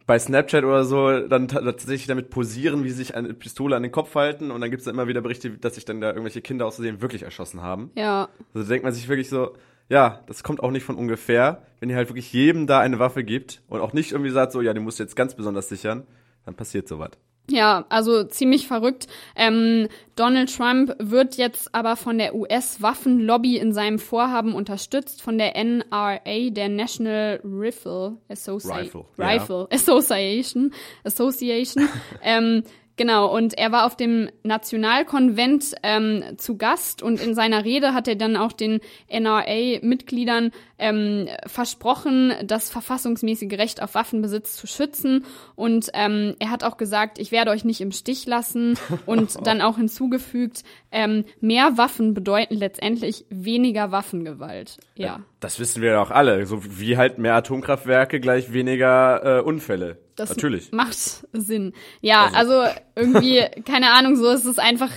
[0.06, 3.82] bei Snapchat oder so dann ta- tatsächlich damit posieren, wie sie sich eine Pistole an
[3.82, 6.40] den Kopf halten und dann gibt's da immer wieder Berichte, dass sich dann da irgendwelche
[6.42, 7.90] Kinder aus Versehen wirklich erschossen haben.
[7.94, 9.54] ja, Also denkt man sich wirklich so,
[9.88, 13.24] ja, das kommt auch nicht von ungefähr, wenn ihr halt wirklich jedem da eine Waffe
[13.24, 16.06] gibt und auch nicht irgendwie sagt so, ja, die musst du jetzt ganz besonders sichern,
[16.44, 17.10] dann passiert sowas.
[17.50, 19.08] Ja, also ziemlich verrückt.
[19.34, 25.56] Ähm, Donald Trump wird jetzt aber von der US-Waffenlobby in seinem Vorhaben unterstützt, von der
[25.56, 29.04] NRA, der National Rifle, Associ Rifle.
[29.18, 30.72] Rifle Association.
[31.02, 31.88] Association.
[32.22, 32.62] ähm,
[32.96, 38.06] genau, und er war auf dem Nationalkonvent ähm, zu Gast und in seiner Rede hat
[38.06, 45.24] er dann auch den NRA-Mitgliedern ähm, versprochen, das verfassungsmäßige Recht auf Waffenbesitz zu schützen.
[45.54, 48.78] Und ähm, er hat auch gesagt, ich werde euch nicht im Stich lassen.
[49.06, 54.78] Und dann auch hinzugefügt, ähm, mehr Waffen bedeuten letztendlich weniger Waffengewalt.
[54.96, 55.20] Ja.
[55.38, 59.98] Das wissen wir doch alle, so wie halt mehr Atomkraftwerke gleich weniger äh, Unfälle.
[60.16, 60.70] Das Natürlich.
[60.70, 60.98] macht
[61.32, 61.72] Sinn.
[62.02, 62.64] Ja, also,
[62.94, 64.90] irgendwie, keine Ahnung, so es ist einfach,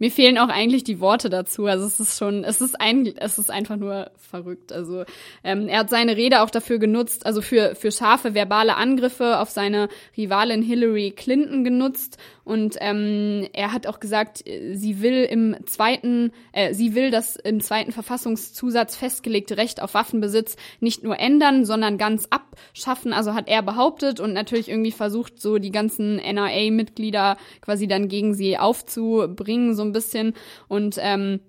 [0.00, 1.66] mir fehlen auch eigentlich die Worte dazu.
[1.66, 4.72] Also es ist schon, es ist ein, es ist einfach nur verrückt.
[4.72, 5.04] Also
[5.44, 9.50] ähm, er hat seine Rede auch dafür genutzt, also für für scharfe verbale Angriffe auf
[9.50, 12.16] seine Rivalin Hillary Clinton genutzt.
[12.44, 17.36] Und ähm, er hat auch gesagt, äh, sie will im zweiten, äh, sie will das
[17.36, 23.12] im zweiten Verfassungszusatz festgelegte Recht auf Waffenbesitz nicht nur ändern, sondern ganz abschaffen.
[23.12, 28.34] Also hat er behauptet und natürlich irgendwie versucht, so die ganzen NRA-Mitglieder quasi dann gegen
[28.34, 30.34] sie aufzubringen, so ein bisschen.
[30.68, 31.40] Und ähm,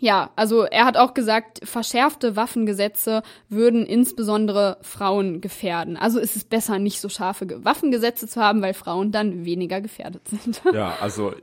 [0.00, 5.96] ja, also er hat auch gesagt, verschärfte Waffengesetze würden insbesondere Frauen gefährden.
[5.96, 9.80] Also ist es besser, nicht so scharfe Ge- Waffengesetze zu haben, weil Frauen dann weniger
[9.80, 10.62] gefährdet sind.
[10.72, 11.34] Ja, also,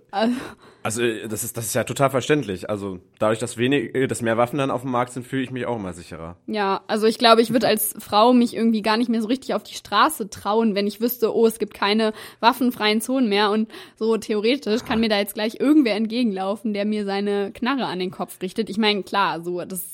[0.83, 2.69] also äh, das ist das ist ja total verständlich.
[2.69, 5.65] Also dadurch, dass wenig, dass mehr Waffen dann auf dem Markt sind, fühle ich mich
[5.65, 6.37] auch immer sicherer.
[6.47, 9.53] Ja, also ich glaube, ich würde als Frau mich irgendwie gar nicht mehr so richtig
[9.53, 13.69] auf die Straße trauen, wenn ich wüsste, oh, es gibt keine waffenfreien Zonen mehr und
[13.97, 18.11] so theoretisch kann mir da jetzt gleich irgendwer entgegenlaufen, der mir seine Knarre an den
[18.11, 18.46] Kopf richtet.
[18.57, 19.93] Ich meine, klar, so das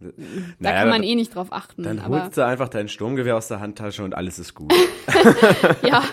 [0.00, 0.06] da
[0.60, 3.48] Naja, kann man dann- eh nicht drauf achten, Dann holst du einfach dein Sturmgewehr aus
[3.48, 4.72] der Handtasche und alles ist gut.
[5.82, 6.04] ja,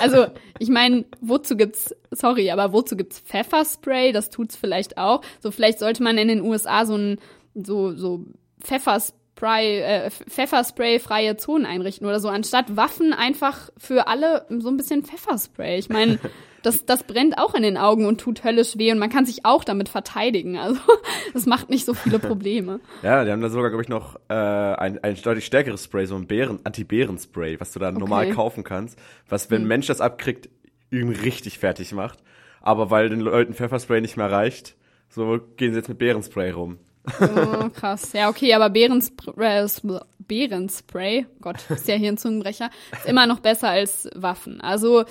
[0.00, 0.26] also
[0.58, 4.12] ich meine, wozu gibt's sorry, aber wozu gibt's Pfefferspray?
[4.12, 5.20] Das tut's vielleicht auch.
[5.40, 7.18] So vielleicht sollte man in den USA so ein
[7.54, 8.24] so so
[8.62, 14.76] Pfefferspray äh, Pfefferspray freie Zonen einrichten oder so anstatt Waffen einfach für alle so ein
[14.78, 15.78] bisschen Pfefferspray.
[15.78, 16.18] Ich meine,
[16.64, 19.44] das das brennt auch in den Augen und tut höllisch weh und man kann sich
[19.44, 20.58] auch damit verteidigen.
[20.58, 20.80] Also,
[21.32, 22.80] das macht nicht so viele Probleme.
[23.02, 26.16] Ja, die haben da sogar, glaube ich, noch äh, ein, ein deutlich stärkeres Spray, so
[26.16, 28.98] ein Bären, Anti-Bären-Spray, was du da normal kaufen kannst,
[29.28, 30.48] was, wenn ein Mensch das abkriegt,
[30.90, 32.18] ihn richtig fertig macht.
[32.60, 34.76] Aber weil den Leuten Pfefferspray nicht mehr reicht,
[35.10, 36.78] so gehen sie jetzt mit Bärenspray rum.
[37.20, 38.12] Oh, krass.
[38.14, 43.40] Ja, okay, aber Bärenspray, äh, Bärenspray, Gott, ist ja hier ein Zungenbrecher, ist immer noch
[43.40, 44.60] besser als Waffen.
[44.60, 45.04] Also,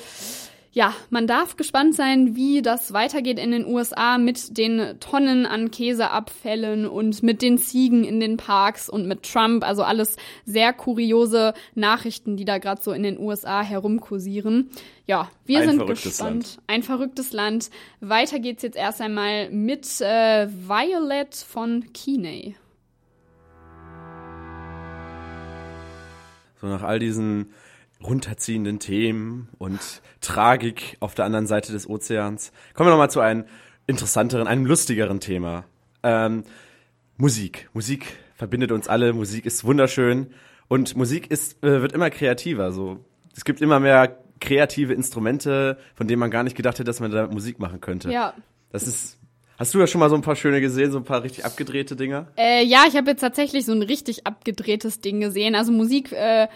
[0.75, 5.69] ja, man darf gespannt sein, wie das weitergeht in den USA mit den Tonnen an
[5.69, 9.63] Käseabfällen und mit den Ziegen in den Parks und mit Trump.
[9.63, 14.71] Also alles sehr kuriose Nachrichten, die da gerade so in den USA herumkursieren.
[15.05, 16.19] Ja, wir Ein sind gespannt.
[16.19, 16.57] Land.
[16.65, 17.69] Ein verrücktes Land.
[17.99, 22.55] Weiter geht's jetzt erst einmal mit äh, Violet von Keeney.
[26.59, 27.53] So nach all diesen
[28.03, 32.51] runterziehenden Themen und Tragik auf der anderen Seite des Ozeans.
[32.73, 33.45] Kommen wir nochmal zu einem
[33.87, 35.65] interessanteren, einem lustigeren Thema.
[36.03, 36.43] Ähm,
[37.17, 37.69] Musik.
[37.73, 39.13] Musik verbindet uns alle.
[39.13, 40.33] Musik ist wunderschön.
[40.67, 42.71] Und Musik ist, äh, wird immer kreativer.
[42.71, 46.99] So, es gibt immer mehr kreative Instrumente, von denen man gar nicht gedacht hätte, dass
[46.99, 48.11] man da Musik machen könnte.
[48.11, 48.33] Ja.
[48.71, 49.19] Das ist.
[49.57, 51.95] Hast du da schon mal so ein paar schöne gesehen, so ein paar richtig abgedrehte
[51.95, 52.27] Dinger?
[52.37, 55.53] Äh, ja, ich habe jetzt tatsächlich so ein richtig abgedrehtes Ding gesehen.
[55.55, 56.47] Also Musik äh,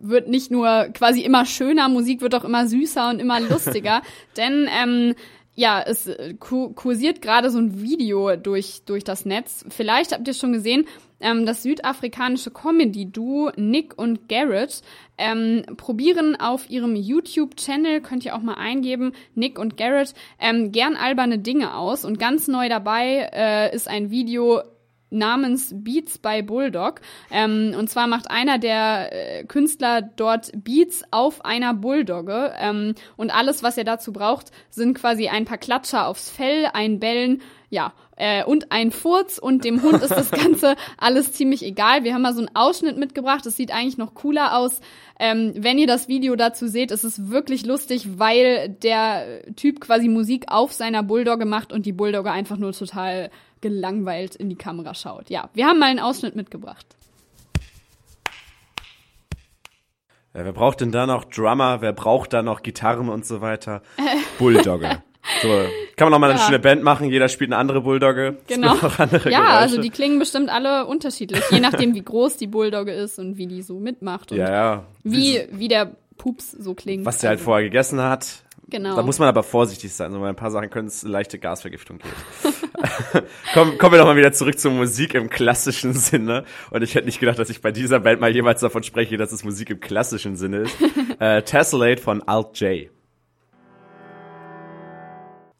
[0.00, 4.02] wird nicht nur quasi immer schöner, Musik wird auch immer süßer und immer lustiger.
[4.36, 5.14] Denn ähm,
[5.54, 9.64] ja, es äh, ku- kursiert gerade so ein Video durch, durch das Netz.
[9.68, 10.86] Vielleicht habt ihr schon gesehen,
[11.20, 14.82] ähm, das südafrikanische Comedy-Duo Nick und Garrett
[15.16, 20.96] ähm, probieren auf ihrem YouTube-Channel, könnt ihr auch mal eingeben, Nick und Garrett, ähm, gern
[20.96, 22.04] alberne Dinge aus.
[22.04, 24.62] Und ganz neu dabei äh, ist ein Video
[25.10, 27.00] namens Beats by Bulldog.
[27.30, 32.52] Ähm, und zwar macht einer der äh, Künstler dort Beats auf einer Bulldogge.
[32.58, 37.00] Ähm, und alles, was er dazu braucht, sind quasi ein paar Klatscher aufs Fell, ein
[37.00, 39.38] Bellen, ja, äh, und ein Furz.
[39.38, 42.04] Und dem Hund ist das Ganze alles ziemlich egal.
[42.04, 43.44] Wir haben mal so einen Ausschnitt mitgebracht.
[43.44, 44.80] Das sieht eigentlich noch cooler aus.
[45.18, 50.08] Ähm, wenn ihr das Video dazu seht, ist es wirklich lustig, weil der Typ quasi
[50.08, 54.94] Musik auf seiner Bulldogge macht und die Bulldogge einfach nur total gelangweilt in die Kamera
[54.94, 55.30] schaut.
[55.30, 56.86] Ja, wir haben mal einen Ausschnitt mitgebracht.
[60.34, 61.80] Ja, wer braucht denn da noch Drummer?
[61.80, 63.82] Wer braucht da noch Gitarren und so weiter?
[64.38, 65.02] Bulldogge.
[65.42, 65.48] So,
[65.96, 66.46] kann man noch mal eine Ja.
[66.46, 68.38] schöne Band machen, jeder spielt eine andere Bulldogge.
[68.46, 68.72] Genau.
[68.82, 69.56] auch andere Ja, Geräusche.
[69.58, 73.46] also die klingen bestimmt alle unterschiedlich, je nachdem, wie groß die Bulldogge ist und wie
[73.46, 74.84] die so mitmacht und Ja, ja.
[75.04, 77.04] wie, wie der Pups so klingt.
[77.06, 78.42] Was der halt vorher gegessen hat.
[78.70, 78.96] Genau.
[78.96, 81.98] Da muss man aber vorsichtig sein, so, weil ein paar Sachen können es leichte Gasvergiftung
[81.98, 82.54] geben.
[83.54, 86.44] Komm, kommen wir doch mal wieder zurück zur Musik im klassischen Sinne.
[86.70, 89.32] Und ich hätte nicht gedacht, dass ich bei dieser Band mal jemals davon spreche, dass
[89.32, 90.76] es Musik im klassischen Sinne ist.
[91.18, 92.90] äh, Tessellate von Alt J.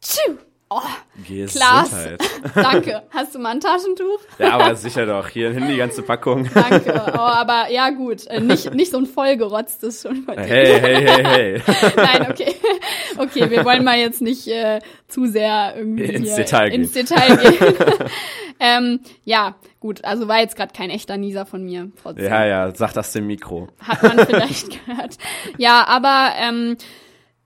[0.01, 0.37] Tschiu.
[0.71, 0.81] Oh,
[1.27, 2.21] Gesundheit.
[2.55, 3.01] danke.
[3.09, 4.19] Hast du mal ein Taschentuch?
[4.37, 5.27] Ja, aber sicher doch.
[5.27, 6.47] Hier hin die ganze Packung.
[6.53, 6.93] Danke.
[7.15, 10.35] Oh, aber ja gut, äh, nicht, nicht so ein vollgerotztes schon dir.
[10.37, 11.61] Hey, hey, hey, hey.
[11.95, 12.53] Nein, okay.
[13.17, 16.81] Okay, wir wollen mal jetzt nicht äh, zu sehr irgendwie Ins Detail gehen.
[16.83, 17.75] ins Detail gehen.
[18.59, 21.91] ähm, ja, gut, also war jetzt gerade kein echter Nieser von mir.
[21.99, 22.25] Trotzdem.
[22.25, 23.69] Ja, ja, sag das dem Mikro.
[23.79, 25.17] Hat man vielleicht gehört.
[25.57, 26.77] Ja, aber ähm,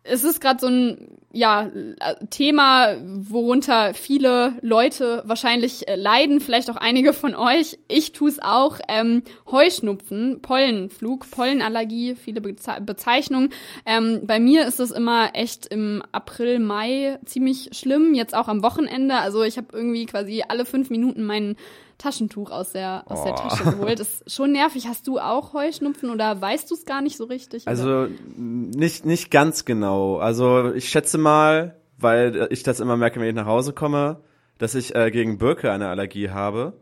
[0.03, 6.69] es ist gerade so ein ja, äh, Thema, worunter viele Leute wahrscheinlich äh, leiden, vielleicht
[6.69, 7.79] auch einige von euch.
[7.87, 8.79] Ich tue es auch.
[8.87, 13.49] Ähm, Heuschnupfen, Pollenflug, Pollenallergie, viele Beze Bezeichnungen.
[13.87, 18.61] Ähm, bei mir ist es immer echt im April, Mai ziemlich schlimm, jetzt auch am
[18.61, 19.15] Wochenende.
[19.15, 21.55] Also ich habe irgendwie quasi alle fünf Minuten mein
[22.03, 23.35] Taschentuch aus der, aus der Oh.
[23.37, 23.99] Tasche geholt.
[23.99, 24.87] ist schon nervig.
[24.87, 27.63] Hast du auch Heuschnupfen oder weißt du es gar nicht so richtig?
[27.63, 27.69] oder?
[27.71, 30.17] Also nicht, nicht ganz genau.
[30.17, 34.21] Also ich schätze mal, weil ich das immer merke, wenn ich nach Hause komme,
[34.57, 36.73] dass ich äh, gegen Birke eine Allergie habe.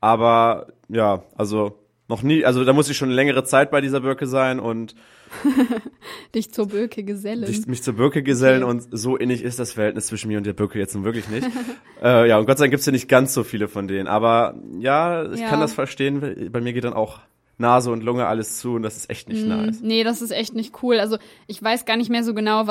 [0.00, 1.78] Aber ja, also
[2.08, 4.94] noch nie, also da muss ich schon längere Zeit bei dieser Birke sein und
[6.34, 7.46] dich zur Böke gesellen.
[7.46, 8.70] sich, mich zur Birke gesellen Okay.
[8.72, 11.48] und so innig ist das Verhältnis zwischen mir und der Birke jetzt nun wirklich nicht.
[12.02, 14.06] äh, ja, und Gott sei Dank gibt's ja nicht ganz so viele von denen.
[14.06, 15.48] Aber ja, ich Ja.
[15.48, 16.50] kann das verstehen.
[16.52, 17.20] Bei mir geht dann auch
[17.56, 19.80] Nase und Lunge alles zu und das ist echt nicht nice.
[19.80, 20.98] Nee, das ist echt nicht cool.
[20.98, 22.66] Also ich weiß gar nicht mehr so genau,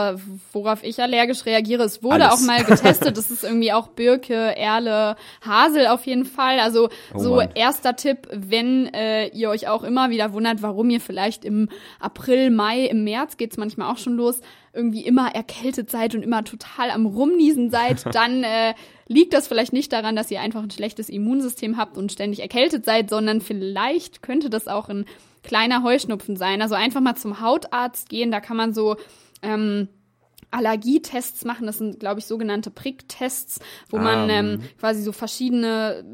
[0.51, 1.84] worauf ich allergisch reagiere.
[1.84, 2.34] Es wurde Alles.
[2.41, 3.17] auch mal getestet.
[3.17, 6.59] Das ist irgendwie auch Birke, Erle, Hasel auf jeden Fall.
[6.59, 7.49] Also Oh so Mann.
[7.55, 11.69] erster Tipp, wenn äh, ihr euch auch immer wieder wundert, warum ihr vielleicht im
[11.99, 14.41] April, Mai, im März geht's manchmal auch schon los,
[14.74, 18.74] irgendwie immer erkältet seid und immer total am Rumniesen seid, dann äh,
[19.07, 22.86] liegt das vielleicht nicht daran, dass ihr einfach ein schlechtes Immunsystem habt und ständig erkältet
[22.86, 25.05] seid, sondern vielleicht könnte das auch ein
[25.43, 26.61] kleiner Heuschnupfen sein.
[26.61, 28.95] Also einfach mal zum Hautarzt gehen, da kann man so
[29.41, 29.89] ähm,
[30.51, 31.67] Allergietests machen.
[31.67, 33.59] Das sind, glaube ich, sogenannte Pricktests,
[33.89, 36.05] wo man Ah, ähm, quasi so verschiedene,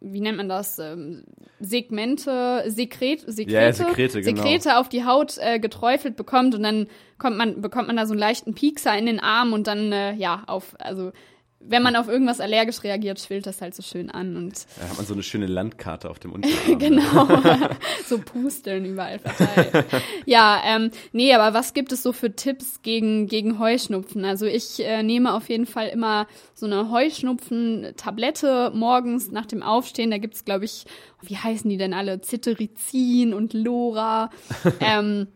[0.00, 1.24] wie nennt man das, ähm,
[1.60, 4.42] Segmente, Sekret, Sekrete, Ja, Sekrete, genau.
[4.42, 6.88] Sekrete auf die Haut äh, geträufelt bekommt und dann
[7.22, 10.12] kommt man, bekommt man da so einen leichten Piekser in den Arm und dann, äh,
[10.14, 11.12] ja, auf, also
[11.60, 14.96] wenn man auf irgendwas allergisch reagiert, schwillt das halt so schön an und Da hat
[14.96, 16.78] man so eine schöne Landkarte auf dem Unterarm.
[16.80, 17.28] genau
[18.08, 19.84] so Pusteln überall verteilt.
[20.26, 24.24] ja, ähm, nee, aber was gibt es so für Tipps gegen gegen Heuschnupfen?
[24.24, 30.10] Also ich äh, nehme auf jeden Fall immer so eine Heuschnupfen-Tablette morgens nach dem Aufstehen.
[30.10, 30.86] Da gibt's glaube ich,
[31.20, 32.20] wie heißen die denn alle?
[32.20, 34.30] Cetirizin und Lora.
[34.80, 35.28] ähm,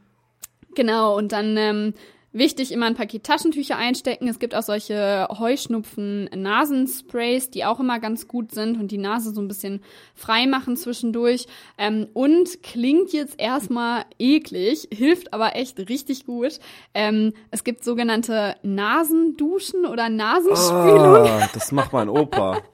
[0.77, 1.95] Genau, und dann ähm,
[2.33, 4.29] wichtig immer ein Paket Taschentücher einstecken.
[4.29, 9.41] Es gibt auch solche Heuschnupfen-Nasensprays, die auch immer ganz gut sind und die Nase so
[9.41, 9.83] ein bisschen
[10.15, 11.47] frei machen zwischendurch.
[11.79, 16.61] Ähm, und klingt jetzt erstmal eklig, hilft aber echt richtig gut.
[16.93, 21.27] Ähm, es gibt sogenannte Nasenduschen oder Nasenspülung.
[21.27, 22.61] Ah, das macht mein Opa.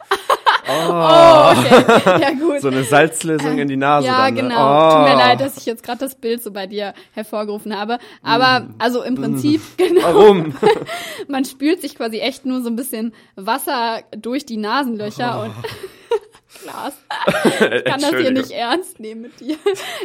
[0.69, 2.21] Oh, okay.
[2.21, 2.61] Ja, gut.
[2.61, 4.35] So eine Salzlösung in die Nase Ja, dann.
[4.35, 4.43] ne?
[4.43, 4.77] genau.
[4.77, 4.91] Oh.
[4.91, 7.99] Tut mir leid, dass ich jetzt gerade das Bild so bei dir hervorgerufen habe.
[8.23, 10.05] Aber also im Prinzip, genau, Mm.
[10.05, 10.55] Warum?
[11.29, 15.53] man spült sich quasi echt nur so ein bisschen Wasser durch die Nasenlöcher und
[16.63, 16.93] Klaas,
[17.77, 18.31] ich kann das hier Oh.
[18.31, 19.57] Nicht ernst nehmen mit dir.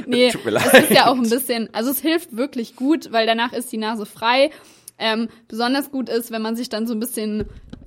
[0.08, 0.84] Nee, Tut mir es leid.
[0.84, 4.06] ist ja auch ein bisschen, also es hilft wirklich gut, weil danach ist die Nase
[4.06, 4.50] frei.
[5.00, 7.46] Ähm, besonders gut ist, wenn man sich dann so ein bisschen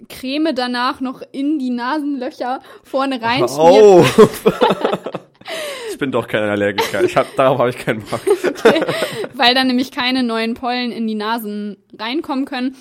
[0.08, 3.82] Creme danach noch in die Nasenlöcher vorne reinschmiert.
[3.82, 4.04] Oh.
[5.90, 7.02] ich bin doch kein Allergiker.
[7.04, 8.20] Ich hab, darauf habe ich keinen Bock.
[9.34, 12.76] weil dann nämlich keine neuen Pollen in die Nasen reinkommen können.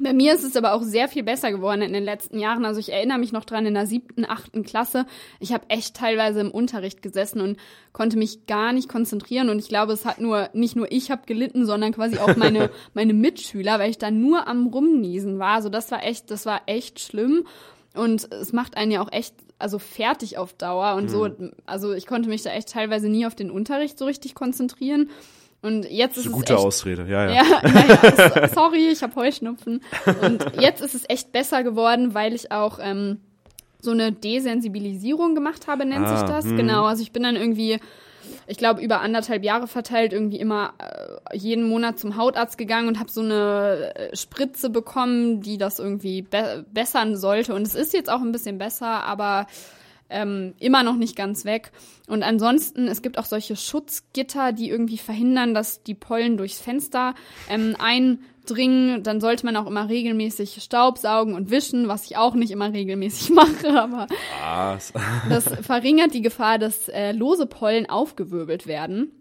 [0.00, 2.64] Bei mir ist es aber auch sehr viel besser geworden in den letzten Jahren.
[2.64, 5.06] Also ich erinnere mich noch dran in der siebten, achten Klasse.
[5.40, 7.58] Ich habe echt teilweise im Unterricht gesessen und
[7.92, 9.48] konnte mich gar nicht konzentrieren.
[9.48, 12.70] Und ich glaube, es hat nur, nicht nur ich habe gelitten, sondern quasi auch meine,
[12.94, 15.56] meine Mitschüler, weil ich da nur am Rumniesen war.
[15.56, 17.44] Also das war echt, das war echt schlimm.
[17.94, 21.28] Und es macht einen ja auch echt, also fertig auf Dauer und so.
[21.66, 25.10] Also ich konnte mich da echt teilweise nie auf den Unterricht so richtig konzentrieren.
[25.60, 27.06] Und jetzt Das ist ist eine es gute echt Ausrede.
[27.08, 27.42] Ja, ja.
[27.42, 29.82] ja, naja, so- sorry, ich habe Heuschnupfen.
[30.22, 33.18] Und jetzt ist es echt besser geworden, weil ich auch ähm,
[33.80, 36.44] so eine Desensibilisierung gemacht habe, nennt Ah, sich das.
[36.44, 36.56] hm.
[36.56, 37.78] Genau, also ich bin dann irgendwie,
[38.46, 43.00] ich glaube, über anderthalb Jahre verteilt irgendwie immer äh, jeden Monat zum Hautarzt gegangen und
[43.00, 47.52] habe so eine äh, Spritze bekommen, die das irgendwie be bessern sollte.
[47.54, 49.46] Und es ist jetzt auch ein bisschen besser, aber
[50.10, 51.70] ähm, immer noch nicht ganz weg.
[52.06, 57.14] Und ansonsten, es gibt auch solche Schutzgitter, die irgendwie verhindern, dass die Pollen durchs Fenster
[57.50, 59.02] ähm, eindringen.
[59.02, 63.30] Dann sollte man auch immer regelmäßig Staubsaugen und wischen, was ich auch nicht immer regelmäßig
[63.34, 64.06] mache, aber
[64.42, 64.92] Ah, s-
[65.28, 69.12] das verringert die Gefahr, dass äh, lose Pollen aufgewirbelt werden.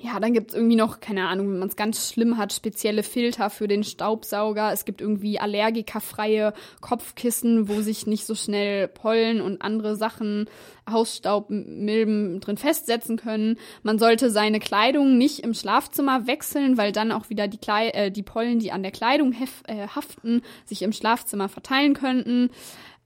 [0.00, 3.50] Ja, dann gibt's irgendwie noch, keine Ahnung, wenn man es ganz schlimm hat, spezielle Filter
[3.50, 4.72] für den Staubsauger.
[4.72, 10.46] Es gibt irgendwie allergikerfreie Kopfkissen, wo sich nicht so schnell Pollen und andere Sachen,
[10.90, 13.58] Hausstaubmilben drin festsetzen können.
[13.82, 18.10] Man sollte seine Kleidung nicht im Schlafzimmer wechseln, weil dann auch wieder die, Klei äh,
[18.10, 22.50] die Pollen, die an der Kleidung äh, haften, sich im Schlafzimmer verteilen könnten.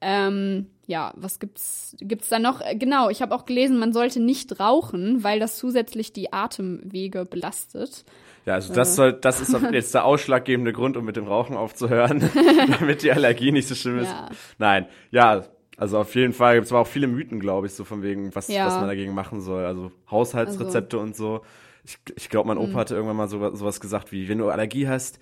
[0.01, 2.61] Ähm, ja, was gibt's gibt's da noch?
[2.61, 7.24] Äh, Genau, ich habe auch gelesen, man sollte nicht rauchen, weil das zusätzlich die Atemwege
[7.24, 8.05] belastet.
[8.47, 12.28] ja, also das soll, das ist jetzt der ausschlaggebende Grund, um mit dem Rauchen aufzuhören,
[12.80, 14.09] damit die Allergie nicht so schlimm ist.
[14.11, 14.30] Ja.
[14.59, 15.45] Nein, ja,
[15.76, 18.49] also auf jeden Fall gibt's aber auch viele Mythen, glaube ich, so von wegen, was,
[18.49, 18.66] Ja.
[18.66, 19.64] was man dagegen machen soll.
[19.66, 21.43] Also Haushaltsrezepte und so.
[21.84, 22.64] Ich, ich glaube, mein Mhm.
[22.70, 25.18] Opa hatte irgendwann mal so, sowas gesagt wie, wenn du Allergie hast,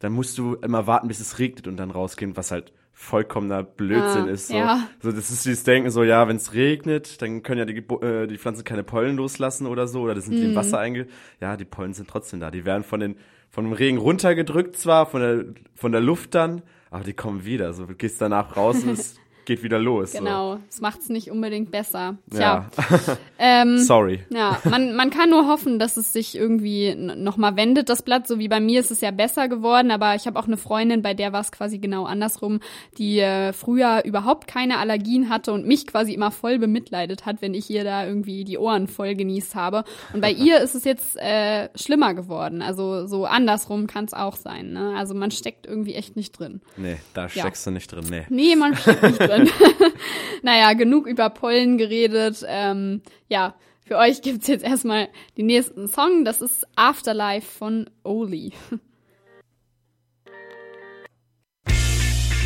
[0.00, 4.26] dann musst du immer warten, bis es regnet und dann rausgehen, was halt vollkommener Blödsinn
[4.28, 4.48] Ah, ist.
[4.48, 4.54] So.
[4.54, 4.86] ja.
[5.02, 8.26] so, das ist dieses Denken, so, ja, wenn es regnet, dann können ja die, äh,
[8.26, 10.50] die Pflanzen keine Pollen loslassen oder so, oder das sind die Mhm.
[10.50, 11.06] im Wasser einge...
[11.40, 12.50] Ja, die Pollen sind trotzdem da.
[12.50, 13.16] Die werden von den
[13.52, 15.44] von dem Regen runtergedrückt zwar, von der,
[15.74, 17.72] von der Luft dann, aber die kommen wieder.
[17.72, 20.12] So, du gehst danach raus und es geht wieder los.
[20.12, 22.16] Genau, das macht's nicht unbedingt besser.
[22.30, 22.38] So.
[22.38, 24.24] Tja, Ja, ähm, sorry.
[24.30, 28.26] Ja, man, man kann nur hoffen, dass es sich irgendwie nochmal wendet, das Blatt.
[28.26, 31.02] So wie bei mir ist es ja besser geworden, aber ich habe auch eine Freundin,
[31.02, 32.60] bei der war es quasi genau andersrum,
[32.98, 37.54] die äh, früher überhaupt keine Allergien hatte und mich quasi immer voll bemitleidet hat, wenn
[37.54, 39.84] ich ihr da irgendwie die Ohren voll genießt habe.
[40.12, 42.62] Und bei ihr ist es jetzt äh, schlimmer geworden.
[42.62, 44.72] Also so andersrum kann es auch sein.
[44.72, 44.94] Ne?
[44.96, 46.60] Also man steckt irgendwie echt nicht drin.
[46.76, 48.26] Nee, da steckst du nicht drin, nee.
[48.28, 49.29] Nee, man steckt nicht drin.
[50.42, 52.44] naja, genug über Pollen geredet.
[52.46, 53.54] Ähm, ja,
[53.86, 56.24] für euch gibt's jetzt erstmal den nächsten Song.
[56.24, 58.52] Das ist Afterlife von Oli.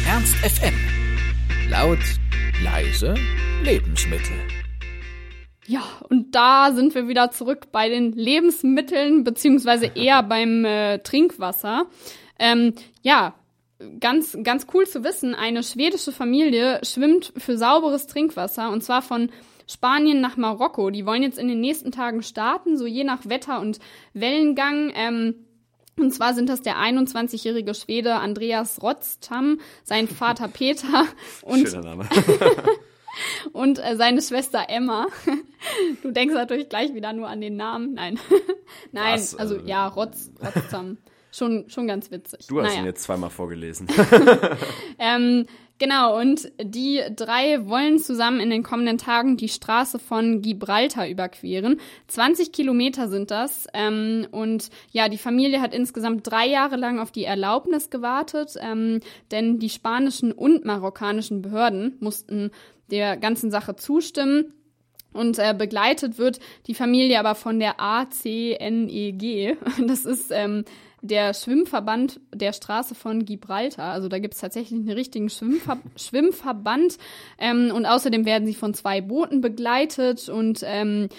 [0.09, 0.75] Ernst FM.
[1.71, 1.99] Laut,
[2.63, 3.15] leise,
[3.63, 4.37] Lebensmittel.
[5.67, 11.87] Ja, und da sind wir wieder zurück bei den Lebensmitteln, beziehungsweise eher beim äh, Trinkwasser.
[12.39, 13.35] Ähm, ja,
[14.01, 19.31] ganz, ganz cool zu wissen, eine schwedische Familie schwimmt für sauberes Trinkwasser und zwar von
[19.67, 20.91] Spanien nach Marokko.
[20.91, 23.79] Die wollen jetzt in den nächsten Tagen starten, so je nach Wetter und
[24.13, 24.93] Wellengang.
[24.95, 25.35] Ähm,
[25.97, 31.05] Und zwar sind das der 21-jährige Schwede Andreas Rotztam, sein Vater Peter
[31.43, 31.73] und,
[33.53, 35.07] und äh, seine Schwester Emma.
[36.03, 37.95] Du denkst natürlich gleich wieder nur an den Namen.
[37.95, 38.19] Nein.
[38.93, 39.35] Nein, Was?
[39.35, 40.99] also Also- ja, Rotz, Rotztam.
[41.35, 42.47] Schon, schon ganz witzig.
[42.47, 42.81] Du hast naja.
[42.81, 43.89] ihn jetzt zweimal vorgelesen.
[44.97, 45.47] Ähm,
[45.79, 51.81] genau, und die drei wollen zusammen in den kommenden Tagen die Straße von Gibraltar überqueren.
[52.07, 53.67] 20 Kilometer sind das.
[53.75, 59.01] Ähm, und ja, die Familie hat insgesamt drei Jahre lang auf die Erlaubnis gewartet, ähm,
[59.33, 62.53] denn die spanischen und marokkanischen Behörden mussten
[62.93, 64.55] der ganzen Sache zustimmen.
[65.13, 69.57] Und äh, begleitet wird die Familie aber von der ACNEG.
[69.87, 70.65] Das ist ähm,
[71.05, 73.93] der Schwimmverband der Straße von Gibraltar.
[73.93, 76.97] Also da gibt es tatsächlich einen richtigen Schwimmver Schwimmverband.
[77.39, 81.11] Ähm, und außerdem werden sie von zwei Booten begleitet und ähm,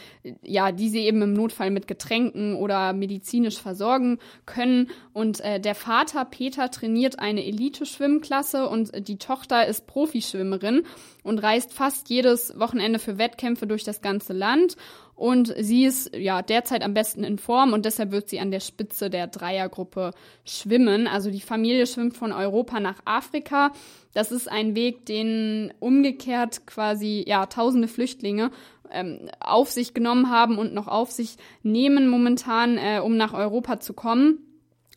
[0.42, 4.18] ja, die sie eben im Notfall mit Getränken oder medizinisch versorgen
[4.48, 4.90] können.
[5.14, 10.82] Und äh, der Vater Peter trainiert eine Elite-Schwimmklasse und die Tochter ist Profischwimmerin
[11.22, 14.78] und reist fast jedes Wochenende für Wettkämpfe durch das ganze Land.
[15.16, 18.60] Und sie ist ja derzeit am besten in Form und deshalb wird sie an der
[18.60, 20.12] Spitze der Dreiergruppe
[20.44, 21.08] schwimmen.
[21.08, 23.72] Also die Familie schwimmt von Europa nach Afrika.
[24.14, 28.52] Das ist ein Weg, den umgekehrt quasi ja tausende Flüchtlinge
[28.92, 33.80] ähm, auf sich genommen haben und noch auf sich nehmen momentan, äh, um nach Europa
[33.80, 34.40] zu kommen.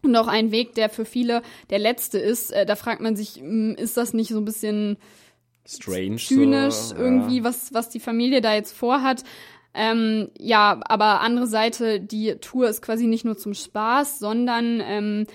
[0.03, 2.51] Und auch ein Weg, der für viele der letzte ist.
[2.53, 4.97] Äh, da fragt man sich, mh, ist das nicht so ein bisschen
[5.67, 6.17] Strange.
[6.17, 7.45] zynisch so, irgendwie, Ja.
[7.45, 9.23] was, was die Familie da jetzt vorhat.
[9.75, 15.27] Ähm, ja, aber andere Seite, die Tour ist quasi nicht nur zum Spaß, sondern ähm,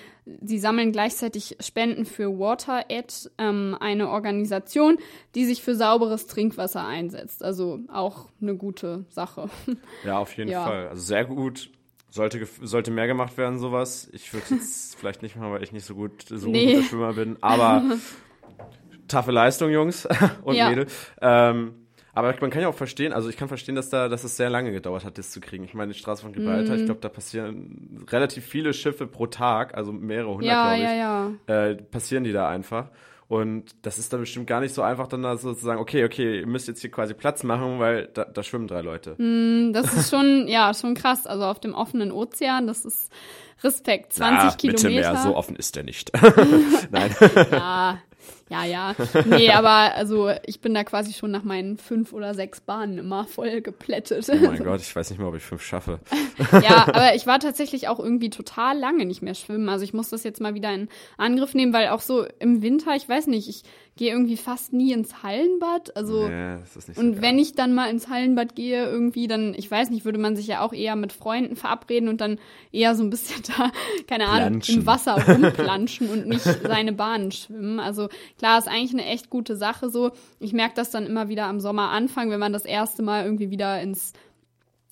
[0.42, 4.98] sie sammeln gleichzeitig Spenden für WaterEd, ähm, eine Organisation,
[5.36, 7.44] die sich für sauberes Trinkwasser einsetzt.
[7.44, 9.50] Also auch eine gute Sache.
[10.04, 10.64] Ja, auf jeden Ja.
[10.66, 10.88] Fall.
[10.90, 11.70] Also sehr gut.
[12.10, 14.08] Sollte, sollte mehr gemacht werden, sowas.
[14.14, 16.74] Ich würde jetzt vielleicht nicht machen, weil ich nicht so gut so Nee.
[16.76, 17.38] guter Schwimmer bin.
[17.42, 17.84] Aber
[19.08, 20.08] taffe Leistung, Jungs
[20.44, 20.70] und Ja.
[20.70, 20.88] Mädel.
[21.22, 21.74] Ähm,
[22.14, 24.50] aber man kann ja auch verstehen, also ich kann verstehen, dass da, dass es sehr
[24.50, 25.64] lange gedauert hat, das zu kriegen.
[25.64, 26.80] Ich meine, die Straße von Gibraltar, Mhm.
[26.82, 30.84] ich glaube, da passieren relativ viele Schiffe pro Tag, also mehrere hundert, ja, glaube ich.
[30.84, 31.66] ja, ja.
[31.70, 32.90] äh, passieren die da einfach.
[33.30, 36.04] Und das ist dann bestimmt gar nicht so einfach, dann da so zu sagen, okay,
[36.06, 39.16] okay, ihr müsst jetzt hier quasi Platz machen, weil da, da schwimmen drei Leute.
[39.74, 41.26] Das ist schon, ja, schon krass.
[41.26, 43.12] Also auf dem offenen Ozean, das ist
[43.64, 44.14] Respekt.
[44.14, 44.90] 20 Ah, Kilometer.
[44.90, 46.12] Mittelmeer, so offen ist der nicht.
[46.92, 47.16] Nein.
[47.50, 47.98] Ja,
[48.50, 48.96] ja, ja.
[49.26, 53.26] Nee, aber also ich bin da quasi schon nach meinen fünf oder sechs Bahnen immer
[53.26, 54.28] voll geplättet.
[54.30, 56.00] Oh mein Gott, ich weiß nicht mal, ob ich fünf schaffe.
[56.52, 59.70] ja, aber ich war tatsächlich auch irgendwie total lange nicht mehr schwimmen.
[59.70, 62.96] Also ich muss das jetzt mal wieder in Angriff nehmen, weil auch so im Winter,
[62.96, 63.64] ich weiß nicht, ich
[63.96, 65.96] gehe irgendwie fast nie ins Hallenbad.
[65.96, 67.22] Also Nee, so und geil.
[67.22, 70.48] wenn ich dann mal ins Hallenbad gehe, irgendwie, dann, ich weiß nicht, würde man sich
[70.48, 72.40] ja auch eher mit Freunden verabreden und dann
[72.72, 73.72] eher so ein bisschen da,
[74.08, 74.76] keine Ahnung, Planschen.
[74.80, 77.80] im Wasser rumplanschen und nicht seine Bahnen schwimmen.
[77.80, 80.12] Also klar, ist eigentlich eine echt gute Sache so.
[80.40, 83.82] Ich merke das dann immer wieder am Sommeranfang, wenn man das erste Mal irgendwie wieder
[83.82, 84.14] ins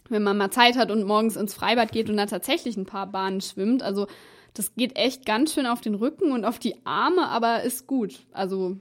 [0.09, 3.07] wenn man mal Zeit hat und morgens ins Freibad geht und da tatsächlich ein paar
[3.07, 3.81] Bahnen schwimmt.
[3.81, 4.07] Also
[4.53, 8.19] das geht echt ganz schön auf den Rücken und auf die Arme, aber ist gut.
[8.33, 8.75] Also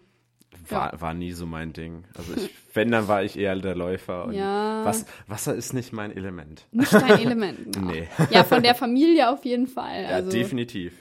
[0.69, 2.05] war, war nie so mein Ding.
[2.17, 4.27] Also ich, wenn, dann war ich eher der Läufer.
[4.27, 4.85] Und Ja.
[4.85, 6.67] Was, Wasser ist nicht mein Element.
[6.73, 7.73] nicht dein Element.
[7.75, 7.87] genau.
[7.93, 8.09] Nee.
[8.31, 10.03] Ja, von der Familie auf jeden Fall.
[10.03, 10.93] Ja, Also, definitiv.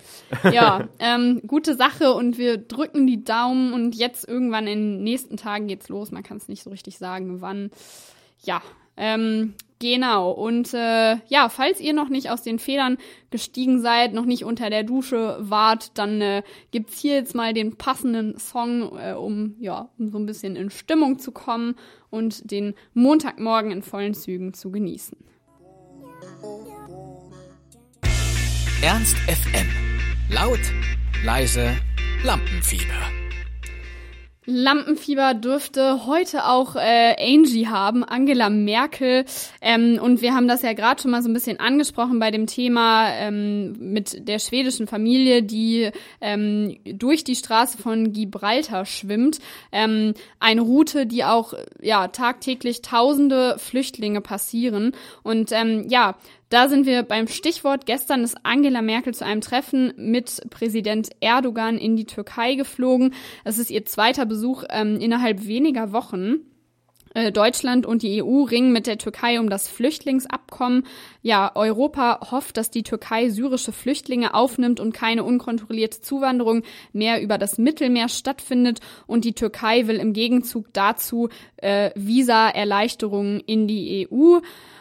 [0.52, 5.38] ja, ähm, gute Sache und wir drücken die Daumen und jetzt irgendwann in den nächsten
[5.38, 6.12] Tagen geht's los.
[6.12, 7.70] Man kann es nicht so richtig sagen, wann.
[8.44, 8.62] Ja,
[8.98, 10.32] ähm, genau.
[10.32, 12.98] Und äh, ja, falls ihr noch nicht aus den Federn
[13.32, 17.78] gestiegen seid, noch nicht unter der Dusche wart, dann äh, gibt's hier jetzt mal den
[17.78, 21.76] passenden Song, äh, um ja, um so ein bisschen in Stimmung zu kommen
[22.10, 25.18] und den Montagmorgen in vollen Zügen zu genießen.
[28.82, 29.68] Ernst FM.
[30.30, 30.60] Laut,
[31.24, 31.76] leise,
[32.24, 33.19] Lampenfieber.
[34.50, 39.26] Lampenfieber dürfte heute auch äh, Angie haben, Angela Merkel.
[39.62, 42.48] Ähm, und wir haben das ja gerade schon mal so ein bisschen angesprochen bei dem
[42.48, 49.40] Thema ähm, mit der schwedischen Familie, die ähm, durch die Straße von Gibraltar schwimmt.
[49.72, 54.94] Ähm, eine Route, die auch ja tagtäglich tausende Flüchtlinge passieren.
[55.22, 56.16] Und ähm, ja,
[56.50, 57.86] da sind wir beim Stichwort.
[57.86, 63.14] Gestern ist Angela Merkel zu einem Treffen mit Präsident Erdogan in die Türkei geflogen.
[63.44, 66.46] Es ist ihr zweiter Besuch ähm, innerhalb weniger Wochen.
[67.16, 70.86] Äh, Deutschland und die EU ringen mit der Türkei um das Flüchtlingsabkommen.
[71.22, 77.38] Ja, Europa hofft, dass die Türkei syrische Flüchtlinge aufnimmt und keine unkontrollierte Zuwanderung mehr über
[77.38, 78.80] das Mittelmeer stattfindet.
[79.08, 84.40] Und die Türkei will im Gegenzug dazu äh, Visa-Erleichterungen in die EU.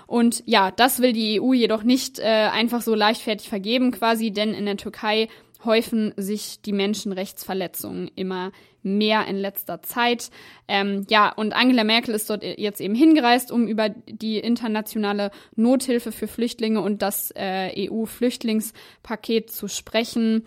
[0.08, 4.54] Und ja, das will die EU jedoch nicht äh, einfach so leichtfertig vergeben quasi, denn
[4.54, 5.28] in der Türkei
[5.66, 8.50] häufen sich die Menschenrechtsverletzungen immer
[8.82, 10.30] mehr in letzter Zeit.
[10.66, 16.10] Ähm, ja, und Angela Merkel ist dort jetzt eben hingereist, um über die internationale Nothilfe
[16.10, 20.46] für Flüchtlinge und das äh, EU-Flüchtlingspaket zu sprechen.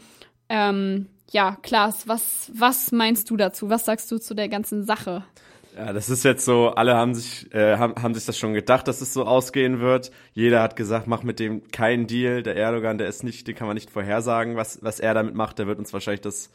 [0.49, 3.69] Ähm, ja, Klaas, was, was meinst du dazu?
[3.69, 5.23] Was sagst du zu der ganzen Sache?
[5.75, 8.87] Ja, das ist jetzt so, alle haben sich, äh, haben, haben sich das schon gedacht,
[8.87, 10.11] dass es so ausgehen wird.
[10.33, 12.43] Jeder hat gesagt, mach mit dem keinen Deal.
[12.43, 15.59] Der Erdogan, der ist nicht, den kann man nicht vorhersagen, was, was er damit macht.
[15.59, 16.49] Der wird uns wahrscheinlich das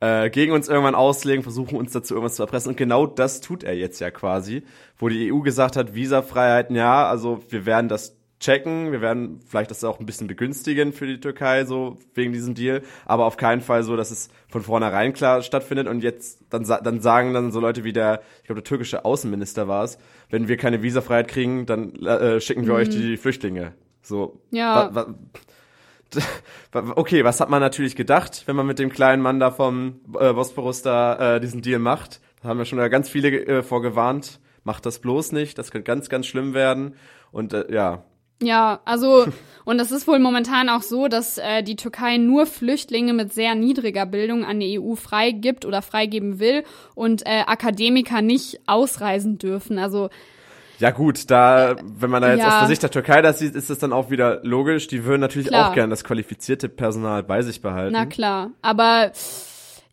[0.00, 2.70] äh, gegen uns irgendwann auslegen, versuchen uns dazu irgendwas zu erpressen.
[2.70, 4.62] Und genau das tut er jetzt ja quasi,
[4.98, 8.16] wo die EU gesagt hat, Visafreiheiten, ja, also wir werden das
[8.46, 8.92] checken.
[8.92, 12.82] Wir werden vielleicht das auch ein bisschen begünstigen für die Türkei, so wegen diesem Deal,
[13.04, 15.88] aber auf keinen Fall so, dass es von vornherein klar stattfindet.
[15.88, 19.66] Und jetzt dann, dann sagen dann so Leute wie der, ich glaube, der türkische Außenminister
[19.66, 19.98] war es,
[20.30, 22.80] wenn wir keine Visafreiheit kriegen, dann äh, schicken wir mhm.
[22.80, 23.74] euch die Flüchtlinge.
[24.02, 24.40] So.
[24.50, 24.94] Ja.
[24.94, 25.14] Wa,
[26.72, 30.00] wa, okay, was hat man natürlich gedacht, wenn man mit dem kleinen Mann da vom
[30.18, 32.20] äh, Bosporus da äh, diesen Deal macht?
[32.42, 34.38] Da haben wir schon ganz viele äh, vorgewarnt.
[34.62, 36.94] Macht das bloß nicht, das könnte ganz, ganz schlimm werden.
[37.32, 38.04] Und äh, ja,
[38.42, 39.26] ja, also
[39.64, 43.54] und es ist wohl momentan auch so, dass äh, die Türkei nur Flüchtlinge mit sehr
[43.54, 46.64] niedriger Bildung an die EU freigibt oder freigeben will
[46.94, 49.78] und äh, Akademiker nicht ausreisen dürfen.
[49.78, 50.10] Also
[50.78, 52.48] ja gut, da, wenn man da jetzt ja.
[52.48, 54.88] aus der Sicht der Türkei das sieht, ist das dann auch wieder logisch.
[54.88, 55.70] Die würden natürlich klar.
[55.70, 57.92] auch gern das qualifizierte Personal bei sich behalten.
[57.92, 59.12] Na klar, aber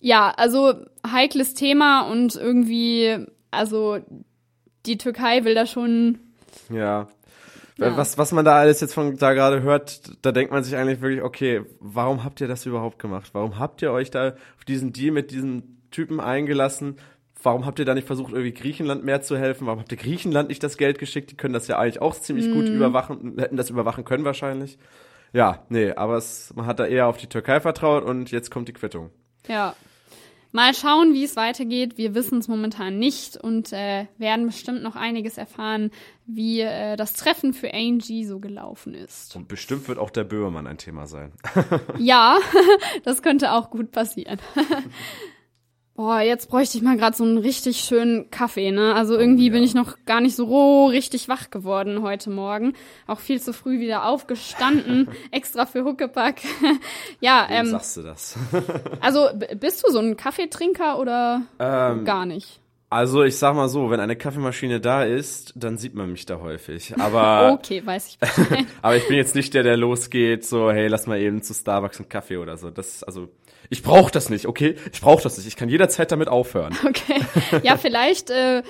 [0.02, 0.74] ja, also
[1.10, 4.00] heikles Thema und irgendwie, also
[4.86, 6.20] die Türkei will da schon.
[6.70, 7.08] Ja.
[7.78, 7.98] Ja.
[7.98, 11.02] Was, was man da alles jetzt von da gerade hört, da denkt man sich eigentlich
[11.02, 13.32] wirklich, okay, warum habt ihr das überhaupt gemacht?
[13.34, 16.98] Warum habt ihr euch da auf diesen Deal mit diesem Typen eingelassen?
[17.42, 19.66] Warum habt ihr da nicht versucht, irgendwie Griechenland mehr zu helfen?
[19.66, 21.32] Warum habt ihr Griechenland nicht das Geld geschickt?
[21.32, 22.54] Die können das ja eigentlich auch ziemlich mm.
[22.54, 22.76] gut mhm.
[22.76, 24.78] überwachen, hätten das überwachen können wahrscheinlich.
[25.34, 28.68] Ja, nee, aber es, man hat da eher auf die Türkei vertraut und jetzt kommt
[28.70, 29.10] die Quittung.
[29.48, 29.76] Ja,
[30.56, 31.98] Mal schauen, wie es weitergeht.
[31.98, 35.90] Wir wissen es momentan nicht und äh, werden bestimmt noch einiges erfahren,
[36.28, 39.36] wie äh, das Treffen für Angie so gelaufen ist.
[39.36, 41.32] Und bestimmt wird auch der Böhmermann ein Thema sein.
[41.98, 42.38] ja,
[43.04, 44.38] das könnte auch gut passieren.
[45.96, 48.96] Boah, jetzt bräuchte ich mal gerade so einen richtig schönen Kaffee, ne?
[48.96, 49.54] Also irgendwie oh, ja.
[49.54, 52.74] bin ich noch gar nicht so richtig wach geworden heute Morgen.
[53.06, 56.42] Auch viel zu früh wieder aufgestanden, extra für Huckepack.
[57.20, 57.66] ja, Wem ähm.
[57.68, 58.36] sagst du das?
[59.02, 59.28] also
[59.60, 62.63] bist du so ein Kaffeetrinker oder ähm, gar nicht?
[62.94, 66.40] Also ich sag mal so, wenn eine Kaffeemaschine da ist, dann sieht man mich da
[66.40, 66.94] häufig.
[67.00, 68.66] Aber okay, weiß ich.
[68.84, 71.98] aber ich bin jetzt nicht der, der losgeht, so hey, lass mal eben zu Starbucks
[72.00, 72.70] einen Kaffee oder so.
[72.70, 73.30] Das also
[73.70, 74.76] ich brauche das nicht, okay?
[74.92, 75.48] Ich brauche das nicht.
[75.48, 76.78] Ich kann jederzeit damit aufhören.
[76.94, 77.22] Okay.
[77.64, 78.62] Ja, vielleicht äh,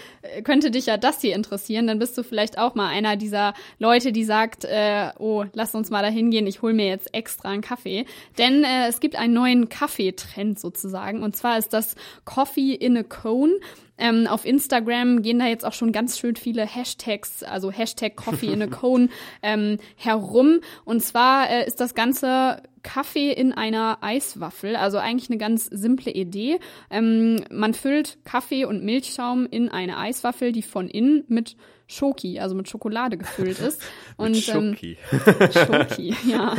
[0.44, 1.88] könnte dich ja das hier interessieren.
[1.88, 5.90] Dann bist du vielleicht auch mal einer dieser Leute, die sagt, äh, oh, lass uns
[5.90, 6.48] mal da hingehen.
[6.48, 8.06] Ich hole mir jetzt extra einen Kaffee.
[8.38, 11.22] Denn äh, es gibt einen neuen Kaffeetrend sozusagen.
[11.22, 13.60] Und zwar ist das Coffee in a Cone.
[13.98, 18.52] Ähm, auf Instagram gehen da jetzt auch schon ganz schön viele Hashtags, also Hashtag Coffee
[18.52, 19.10] in a Cone
[19.42, 20.62] ähm, herum.
[20.84, 24.76] Und zwar äh, ist das Ganze Kaffee in einer Eiswaffel.
[24.76, 26.60] Also eigentlich eine ganz simple Idee.
[26.90, 31.56] Ähm, man füllt Kaffee und Milchschaum in eine Eiswaffel, die von innen mit
[31.88, 33.82] Schoki, also mit Schokolade gefüllt ist.
[34.18, 34.98] Und Schoki.
[35.12, 36.56] Ähm, Schoki, ja.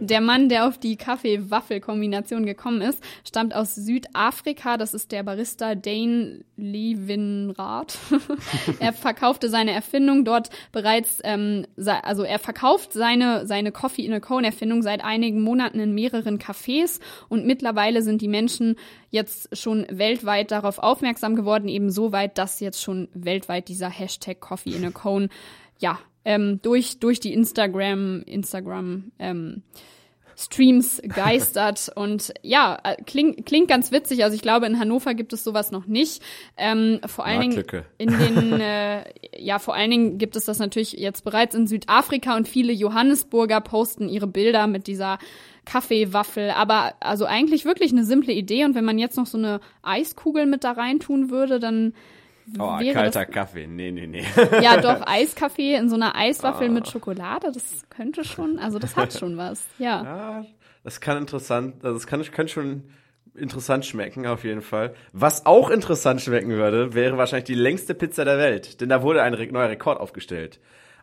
[0.00, 4.76] Der Mann, der auf die Kaffee-Waffel-Kombination gekommen ist, stammt aus Südafrika.
[4.76, 7.98] Das ist der Barista Dane Levinrath.
[8.78, 14.20] er verkaufte seine Erfindung dort bereits, ähm, also er verkauft seine, seine Coffee in a
[14.20, 17.00] Cone Erfindung seit einigen Monaten in mehreren Cafés.
[17.28, 18.76] Und mittlerweile sind die Menschen
[19.10, 24.40] jetzt schon weltweit darauf aufmerksam geworden, eben so weit, dass jetzt schon weltweit dieser Hashtag
[24.40, 25.28] Coffee in a Cone,
[25.78, 29.62] ja, ähm, durch, durch die Instagram, Instagram, ähm,
[30.44, 31.90] Streams geistert.
[31.96, 34.24] Und ja, äh, klingt, klingt ganz witzig.
[34.24, 36.22] Also ich glaube, in Hannover gibt es sowas noch nicht.
[36.56, 37.64] Ähm, vor allen Dingen
[37.98, 39.04] in den, äh,
[39.36, 42.36] ja, vor allen Dingen gibt es das natürlich jetzt bereits in Südafrika.
[42.36, 45.18] Und viele Johannesburger posten ihre Bilder mit dieser
[45.64, 48.64] Kaffeewaffel, aber also eigentlich wirklich eine simple Idee.
[48.64, 51.94] Und wenn man jetzt noch so eine Eiskugel mit da rein tun würde, dann
[52.58, 53.66] Oh, kalter das, Kaffee.
[53.66, 54.24] Nee, nee, nee.
[54.62, 56.72] Ja, doch, Eiskaffee in so einer Eiswaffel oh.
[56.72, 60.02] mit Schokolade, das könnte schon, also das hat schon was, ja.
[60.12, 60.44] Ja,
[60.84, 62.84] das kann interessant, also das kann, kann schon
[63.34, 64.94] interessant schmecken, auf jeden Fall.
[65.12, 69.22] Was auch interessant schmecken würde, wäre wahrscheinlich die längste Pizza der Welt, denn da wurde
[69.22, 70.60] ein neuer Rekord aufgestellt.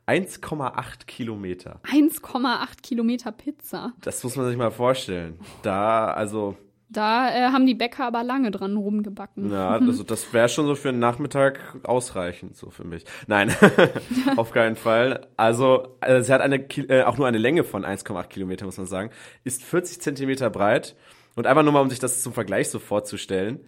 [0.08, 1.80] 1,8 Kilometer.
[1.84, 3.94] 1,8 Kilometer Pizza.
[4.02, 5.40] Das muss man sich mal vorstellen.
[5.62, 6.58] Da, also,
[6.92, 9.52] Da äh, haben die Bäcker aber lange dran rumgebacken.
[9.52, 13.06] Ja, also das wäre schon so für einen Nachmittag ausreichend, so für mich.
[13.28, 13.56] Nein,
[14.36, 15.28] auf keinen Fall.
[15.38, 18.88] Also, äh, sie hat eine, äh, auch nur eine Länge von 1,8 Kilometer, muss man
[18.88, 19.12] sagen,
[19.44, 20.96] ist 40 Zentimeter breit
[21.36, 23.60] und einfach nur mal, um sich das zum Vergleich so vorzustellen,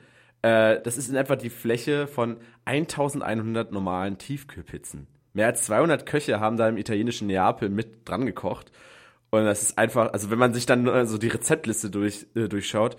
[0.42, 5.08] äh, das ist in etwa die Fläche von 1100 normalen Tiefkühlpizzen.
[5.34, 8.72] Mehr als 200 Köche haben da im italienischen Neapel mit dran gekocht.
[9.32, 12.98] Und das ist einfach, also wenn man sich dann so die Rezeptliste durch, äh, durchschaut,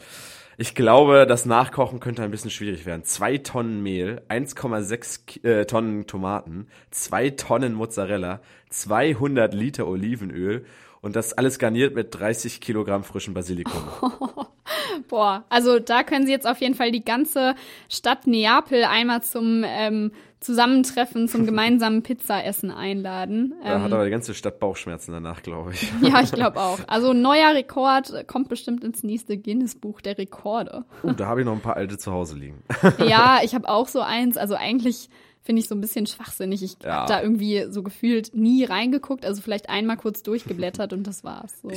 [0.57, 3.05] ich glaube, das Nachkochen könnte ein bisschen schwierig werden.
[3.05, 10.64] Zwei Tonnen Mehl, 1,6 Ki- äh, Tonnen Tomaten, zwei Tonnen Mozzarella, 200 Liter Olivenöl
[11.03, 13.83] und das alles garniert mit 30 Kilogramm frischen Basilikum.
[15.09, 17.55] Boah, also da können Sie jetzt auf jeden Fall die ganze
[17.89, 20.12] Stadt Neapel einmal zum ähm,
[20.43, 23.55] Zusammentreffen, zum gemeinsamen Pizzaessen einladen.
[23.62, 25.90] Da hat Ähm, aber die ganze Stadt Bauchschmerzen danach, glaube ich.
[26.03, 26.78] ja, ich glaube auch.
[26.86, 30.84] Also neuer Rekord äh, kommt bestimmt ins nächste Guinness-Buch der Rekorde.
[31.03, 32.62] Uh, da habe ich noch ein paar alte zu Hause liegen.
[32.99, 34.36] Ja, ich habe auch so eins.
[34.36, 35.09] Also eigentlich
[35.45, 36.62] finde ich so ein bisschen schwachsinnig.
[36.62, 36.93] Ich Ja.
[37.01, 39.24] habe da irgendwie so gefühlt nie reingeguckt.
[39.24, 41.61] Also vielleicht einmal kurz durchgeblättert und das war's.
[41.62, 41.70] So.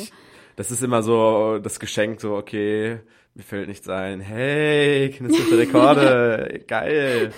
[0.55, 2.99] Das ist immer so das Geschenk, so, okay,
[3.33, 4.21] mir fällt nichts ein.
[4.21, 7.33] Hey, Guinness-Buch Rekorde, geil.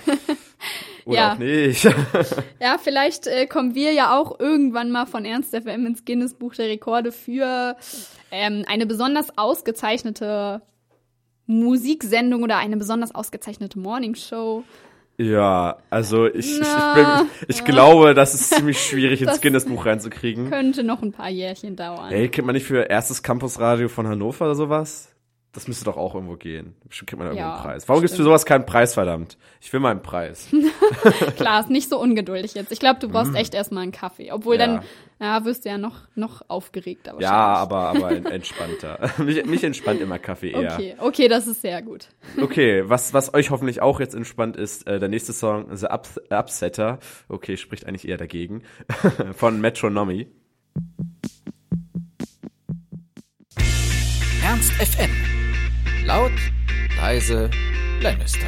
[1.08, 1.32] Oder Ja.
[1.32, 1.84] auch nicht.
[2.60, 6.66] Ja, vielleicht äh, kommen wir ja auch irgendwann mal von Ernst FM ins Guinness-Buch der
[6.66, 7.76] Rekorde für
[8.30, 10.60] ähm, eine besonders ausgezeichnete
[11.46, 14.64] Musiksendung oder eine besonders ausgezeichnete Morningshow.
[15.16, 20.50] Ja, also ich, ich, Na, bin, ich glaube, das ist ziemlich schwierig ins Guinness-Buch reinzukriegen.
[20.50, 22.12] Könnte noch ein paar Jährchen dauern.
[22.12, 25.08] Ey, kriegt man nicht für erstes Campusradio von Hannover oder sowas?
[25.58, 26.76] Das müsste doch auch irgendwo gehen.
[26.86, 27.88] Bestimmt kriegt man irgendwo Ja, einen Preis.
[27.88, 28.22] Warum für stimmt.
[28.26, 29.36] sowas keinen Preis, verdammt?
[29.60, 30.46] Ich will mal einen Preis.
[31.36, 32.70] Klar, ist nicht so ungeduldig jetzt.
[32.70, 34.30] Ich glaube, du brauchst echt erstmal einen Kaffee.
[34.30, 34.60] Obwohl Mm.
[34.60, 34.66] Ja.
[34.66, 34.82] dann,
[35.20, 37.28] ja, wirst du ja noch, noch aufgeregter wahrscheinlich.
[37.28, 39.10] ja, aber, aber en- entspannter.
[39.18, 40.74] mich, mich entspannt immer Kaffee eher.
[40.74, 42.06] Okay, okay, das ist sehr gut.
[42.40, 46.18] Okay, was, was euch hoffentlich auch jetzt entspannt ist, äh, der nächste Song, The Ups
[46.30, 47.00] Upsetter.
[47.28, 48.62] Okay, spricht eigentlich eher dagegen.
[49.34, 50.28] Von Metronomy.
[54.44, 55.10] Ernst FM.
[56.08, 56.32] Laut,
[56.98, 57.50] leise,
[58.00, 58.46] Lannister.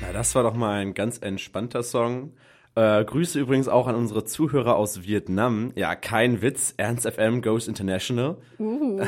[0.00, 2.32] Na, das war doch mal ein ganz entspannter Song.
[2.74, 5.72] Äh, Grüße übrigens auch an unsere Zuhörer aus Vietnam.
[5.74, 6.72] Ja, kein Witz.
[6.78, 8.38] Ernst FM goes international.
[8.58, 8.98] Uh,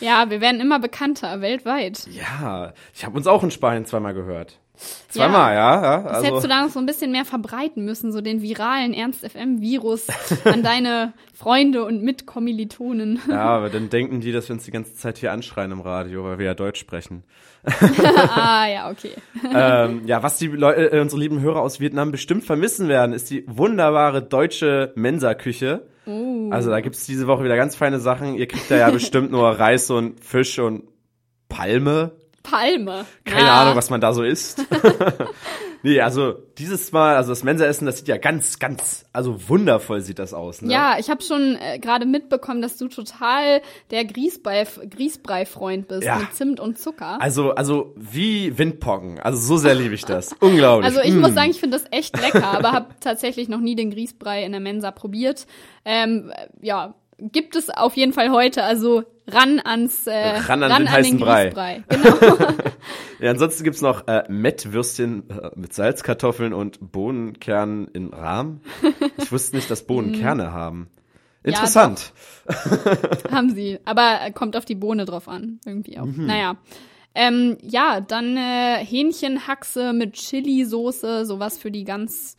[0.00, 2.08] ja, wir werden immer bekannter weltweit.
[2.10, 4.58] Ja, ich habe uns auch in Spanien zweimal gehört.
[5.08, 5.82] Zweimal, ja.
[5.82, 8.42] ja, Das hättest du also, da noch so ein bisschen mehr verbreiten müssen, so den
[8.42, 10.06] viralen Ernst FM-Virus
[10.44, 13.20] an deine Freunde und Mitkommilitonen.
[13.28, 16.24] ja, aber dann denken die, dass wir uns die ganze Zeit hier anschreien im Radio,
[16.24, 17.24] weil wir ja Deutsch sprechen.
[17.64, 19.12] ah, ja, okay.
[19.52, 23.30] ähm, ja, was die Leute, äh, unsere lieben Hörer aus Vietnam bestimmt vermissen werden, ist
[23.30, 25.88] die wunderbare deutsche Mensa-Küche.
[26.06, 26.50] Uh.
[26.50, 28.34] Also da gibt's diese Woche wieder ganz feine Sachen.
[28.34, 30.84] Ihr kriegt da ja bestimmt nur Reis und Fisch und
[31.48, 32.12] Palme.
[32.42, 33.04] Palme.
[33.24, 33.62] Keine Ja.
[33.62, 34.64] Ahnung, was man da so isst.
[35.82, 40.18] nee, also dieses Mal, also das Mensa-Essen, das sieht ja ganz, ganz, also wundervoll sieht
[40.18, 40.62] das aus.
[40.62, 40.72] Ne?
[40.72, 43.60] Ja, ich habe schon äh, gerade mitbekommen, dass du total
[43.90, 46.16] der Grießbrei- Grießbrei-Freund bist Ja.
[46.18, 47.20] mit Zimt und Zucker.
[47.20, 49.20] Also, also wie Windpocken.
[49.20, 50.32] Also so sehr liebe ich das.
[50.40, 50.86] Unglaublich.
[50.86, 51.20] Also ich Mm.
[51.20, 54.52] muss sagen, ich finde das echt lecker, aber habe tatsächlich noch nie den Grießbrei in
[54.52, 55.46] der Mensa probiert.
[55.84, 58.64] Ähm, äh, ja, gibt es auf jeden Fall heute.
[58.64, 61.44] Also ran ans äh, Ran an den heißen Brei.
[61.44, 61.84] Grießbrei.
[61.88, 62.38] Genau.
[63.20, 68.60] Ja, ansonsten gibt's noch äh, Mettwürstchen äh, mit Salzkartoffeln und Bohnenkernen in Rahm.
[69.16, 70.88] Ich wusste nicht, dass Bohnen Kerne haben.
[71.42, 72.12] Interessant.
[73.30, 73.80] Haben sie.
[73.84, 75.60] Aber äh, kommt auf die Bohne drauf an.
[75.64, 76.04] Irgendwie auch.
[76.04, 76.26] Mhm.
[76.26, 76.58] Naja.
[77.14, 82.36] Ähm, ja, dann äh, Hähnchenhaxe mit Chili-Soße, sowas für die ganz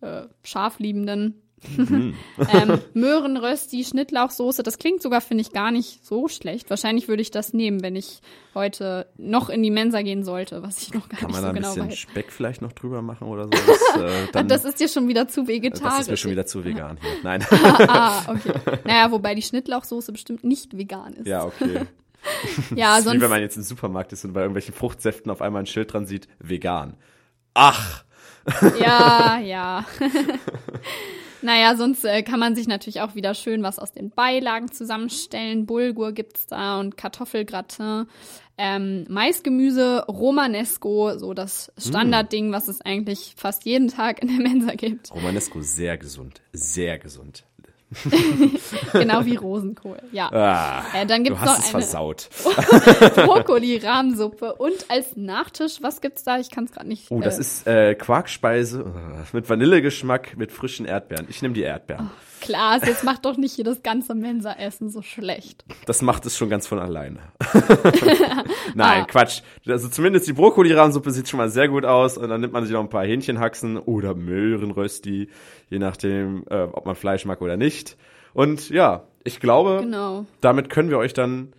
[0.00, 1.41] äh, Scharfliebenden.
[1.76, 2.14] Mhm.
[2.52, 6.70] ähm, Möhrenrösti, Schnittlauchsoße, das klingt sogar, finde ich, gar nicht so schlecht.
[6.70, 8.20] Wahrscheinlich würde ich das nehmen, wenn ich
[8.54, 11.42] heute noch in die Mensa gehen sollte, was ich noch gar Kann nicht man so
[11.42, 11.98] da ein genau bisschen weiß.
[11.98, 13.50] Speck vielleicht noch drüber machen oder so?
[13.50, 15.82] Das, äh, dann, das ist dir schon wieder zu vegetarisch.
[15.82, 17.10] das ist mir schon wieder zu vegan hier.
[17.22, 17.44] Nein.
[17.50, 18.52] ah, okay.
[18.84, 21.26] Naja, wobei die Schnittlauchsoße bestimmt nicht vegan ist.
[21.26, 21.80] ja, okay.
[22.74, 25.42] ja ist wie sonst wenn man jetzt im Supermarkt ist und bei irgendwelchen Fruchtsäften auf
[25.42, 26.94] einmal ein Schild dran sieht, vegan.
[27.54, 28.04] Ach,
[28.78, 29.84] Ja, ja.
[31.42, 35.66] Naja, sonst äh, kann man sich natürlich auch wieder schön was aus den Beilagen zusammenstellen.
[35.66, 38.06] Bulgur gibt's da und Kartoffelgratin.
[38.58, 44.74] Ähm, Maisgemüse, Romanesco, so das Standardding, was es eigentlich fast jeden Tag in der Mensa
[44.74, 45.12] gibt.
[45.12, 46.42] Romanesco, sehr gesund.
[46.52, 47.44] Sehr gesund.
[48.92, 49.98] genau wie Rosenkohl.
[50.12, 50.30] Ja.
[50.32, 52.28] Ah, Äh, dann du gibt's hast noch es eine versaut.
[53.14, 56.38] Brokkoli-Rahmsuppe und als Nachtisch, was gibt's da?
[56.38, 57.10] Ich kann es gerade nicht.
[57.10, 61.26] Oh, das äh, ist äh, Quarkspeise äh, mit Vanillegeschmack mit frischen Erdbeeren.
[61.28, 62.10] Ich nehme die Erdbeeren.
[62.42, 65.64] Klaas, jetzt macht doch nicht hier das ganze Mensa-Essen so schlecht.
[65.86, 67.20] Das macht es schon ganz von alleine.
[68.74, 69.04] Nein, Ah.
[69.06, 69.42] Quatsch.
[69.66, 72.18] Also zumindest die Brokkoli-Rahmsuppe sieht schon mal sehr gut aus.
[72.18, 75.28] Und dann nimmt man sich noch ein paar Hähnchenhaxen oder Möhrenrösti,
[75.70, 77.96] je nachdem, äh, ob man Fleisch mag oder nicht.
[78.34, 80.26] Und ja, ich glaube, Genau.
[80.40, 81.52] damit können wir euch dann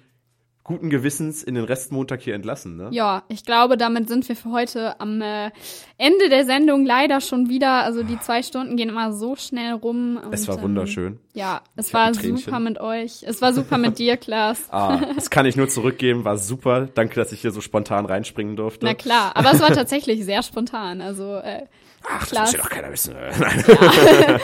[0.64, 2.78] guten Gewissens in den Restmontag hier entlassen.
[2.78, 2.88] Ne?
[2.92, 5.52] Ja, ich glaube, damit sind wir für heute am äh,
[5.98, 7.84] Ende der Sendung leider schon wieder.
[7.84, 10.18] Also die zwei Stunden gehen immer so schnell rum.
[10.24, 11.20] Und, Es war ähm, wunderschön.
[11.34, 13.24] Ja, es Ich war super mit euch.
[13.24, 14.62] Es war super mit dir, Klaas.
[14.74, 16.88] Ah, das kann ich nur zurückgeben, war super.
[16.94, 18.86] Danke, dass ich hier so spontan reinspringen durfte.
[18.86, 21.00] Na klar, aber es war tatsächlich sehr spontan.
[21.00, 21.68] Also äh,
[22.08, 22.52] Ach, das Klaas.
[22.52, 23.14] muss ja doch keiner wissen.
[23.40, 23.64] Nein.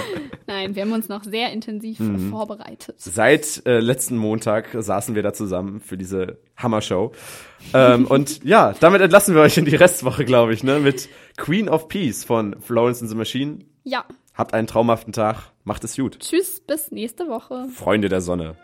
[0.47, 2.29] nein, wir haben uns noch sehr intensiv Mhm.
[2.29, 2.95] vorbereitet.
[2.97, 7.11] Seit äh, letzten Montag saßen wir da zusammen für diese Hammer-Show.
[7.73, 10.79] ähm, und ja, damit entlassen wir euch in die Restwoche, glaube ich, ne?
[10.79, 13.59] Mit Queen of Peace von Florence and the Machine.
[13.83, 14.05] Ja,
[14.35, 15.51] Habt einen traumhaften Tag.
[15.65, 16.17] Macht es gut.
[16.19, 17.67] tschüss, bis nächste Woche.
[17.75, 18.55] Freunde der Sonne.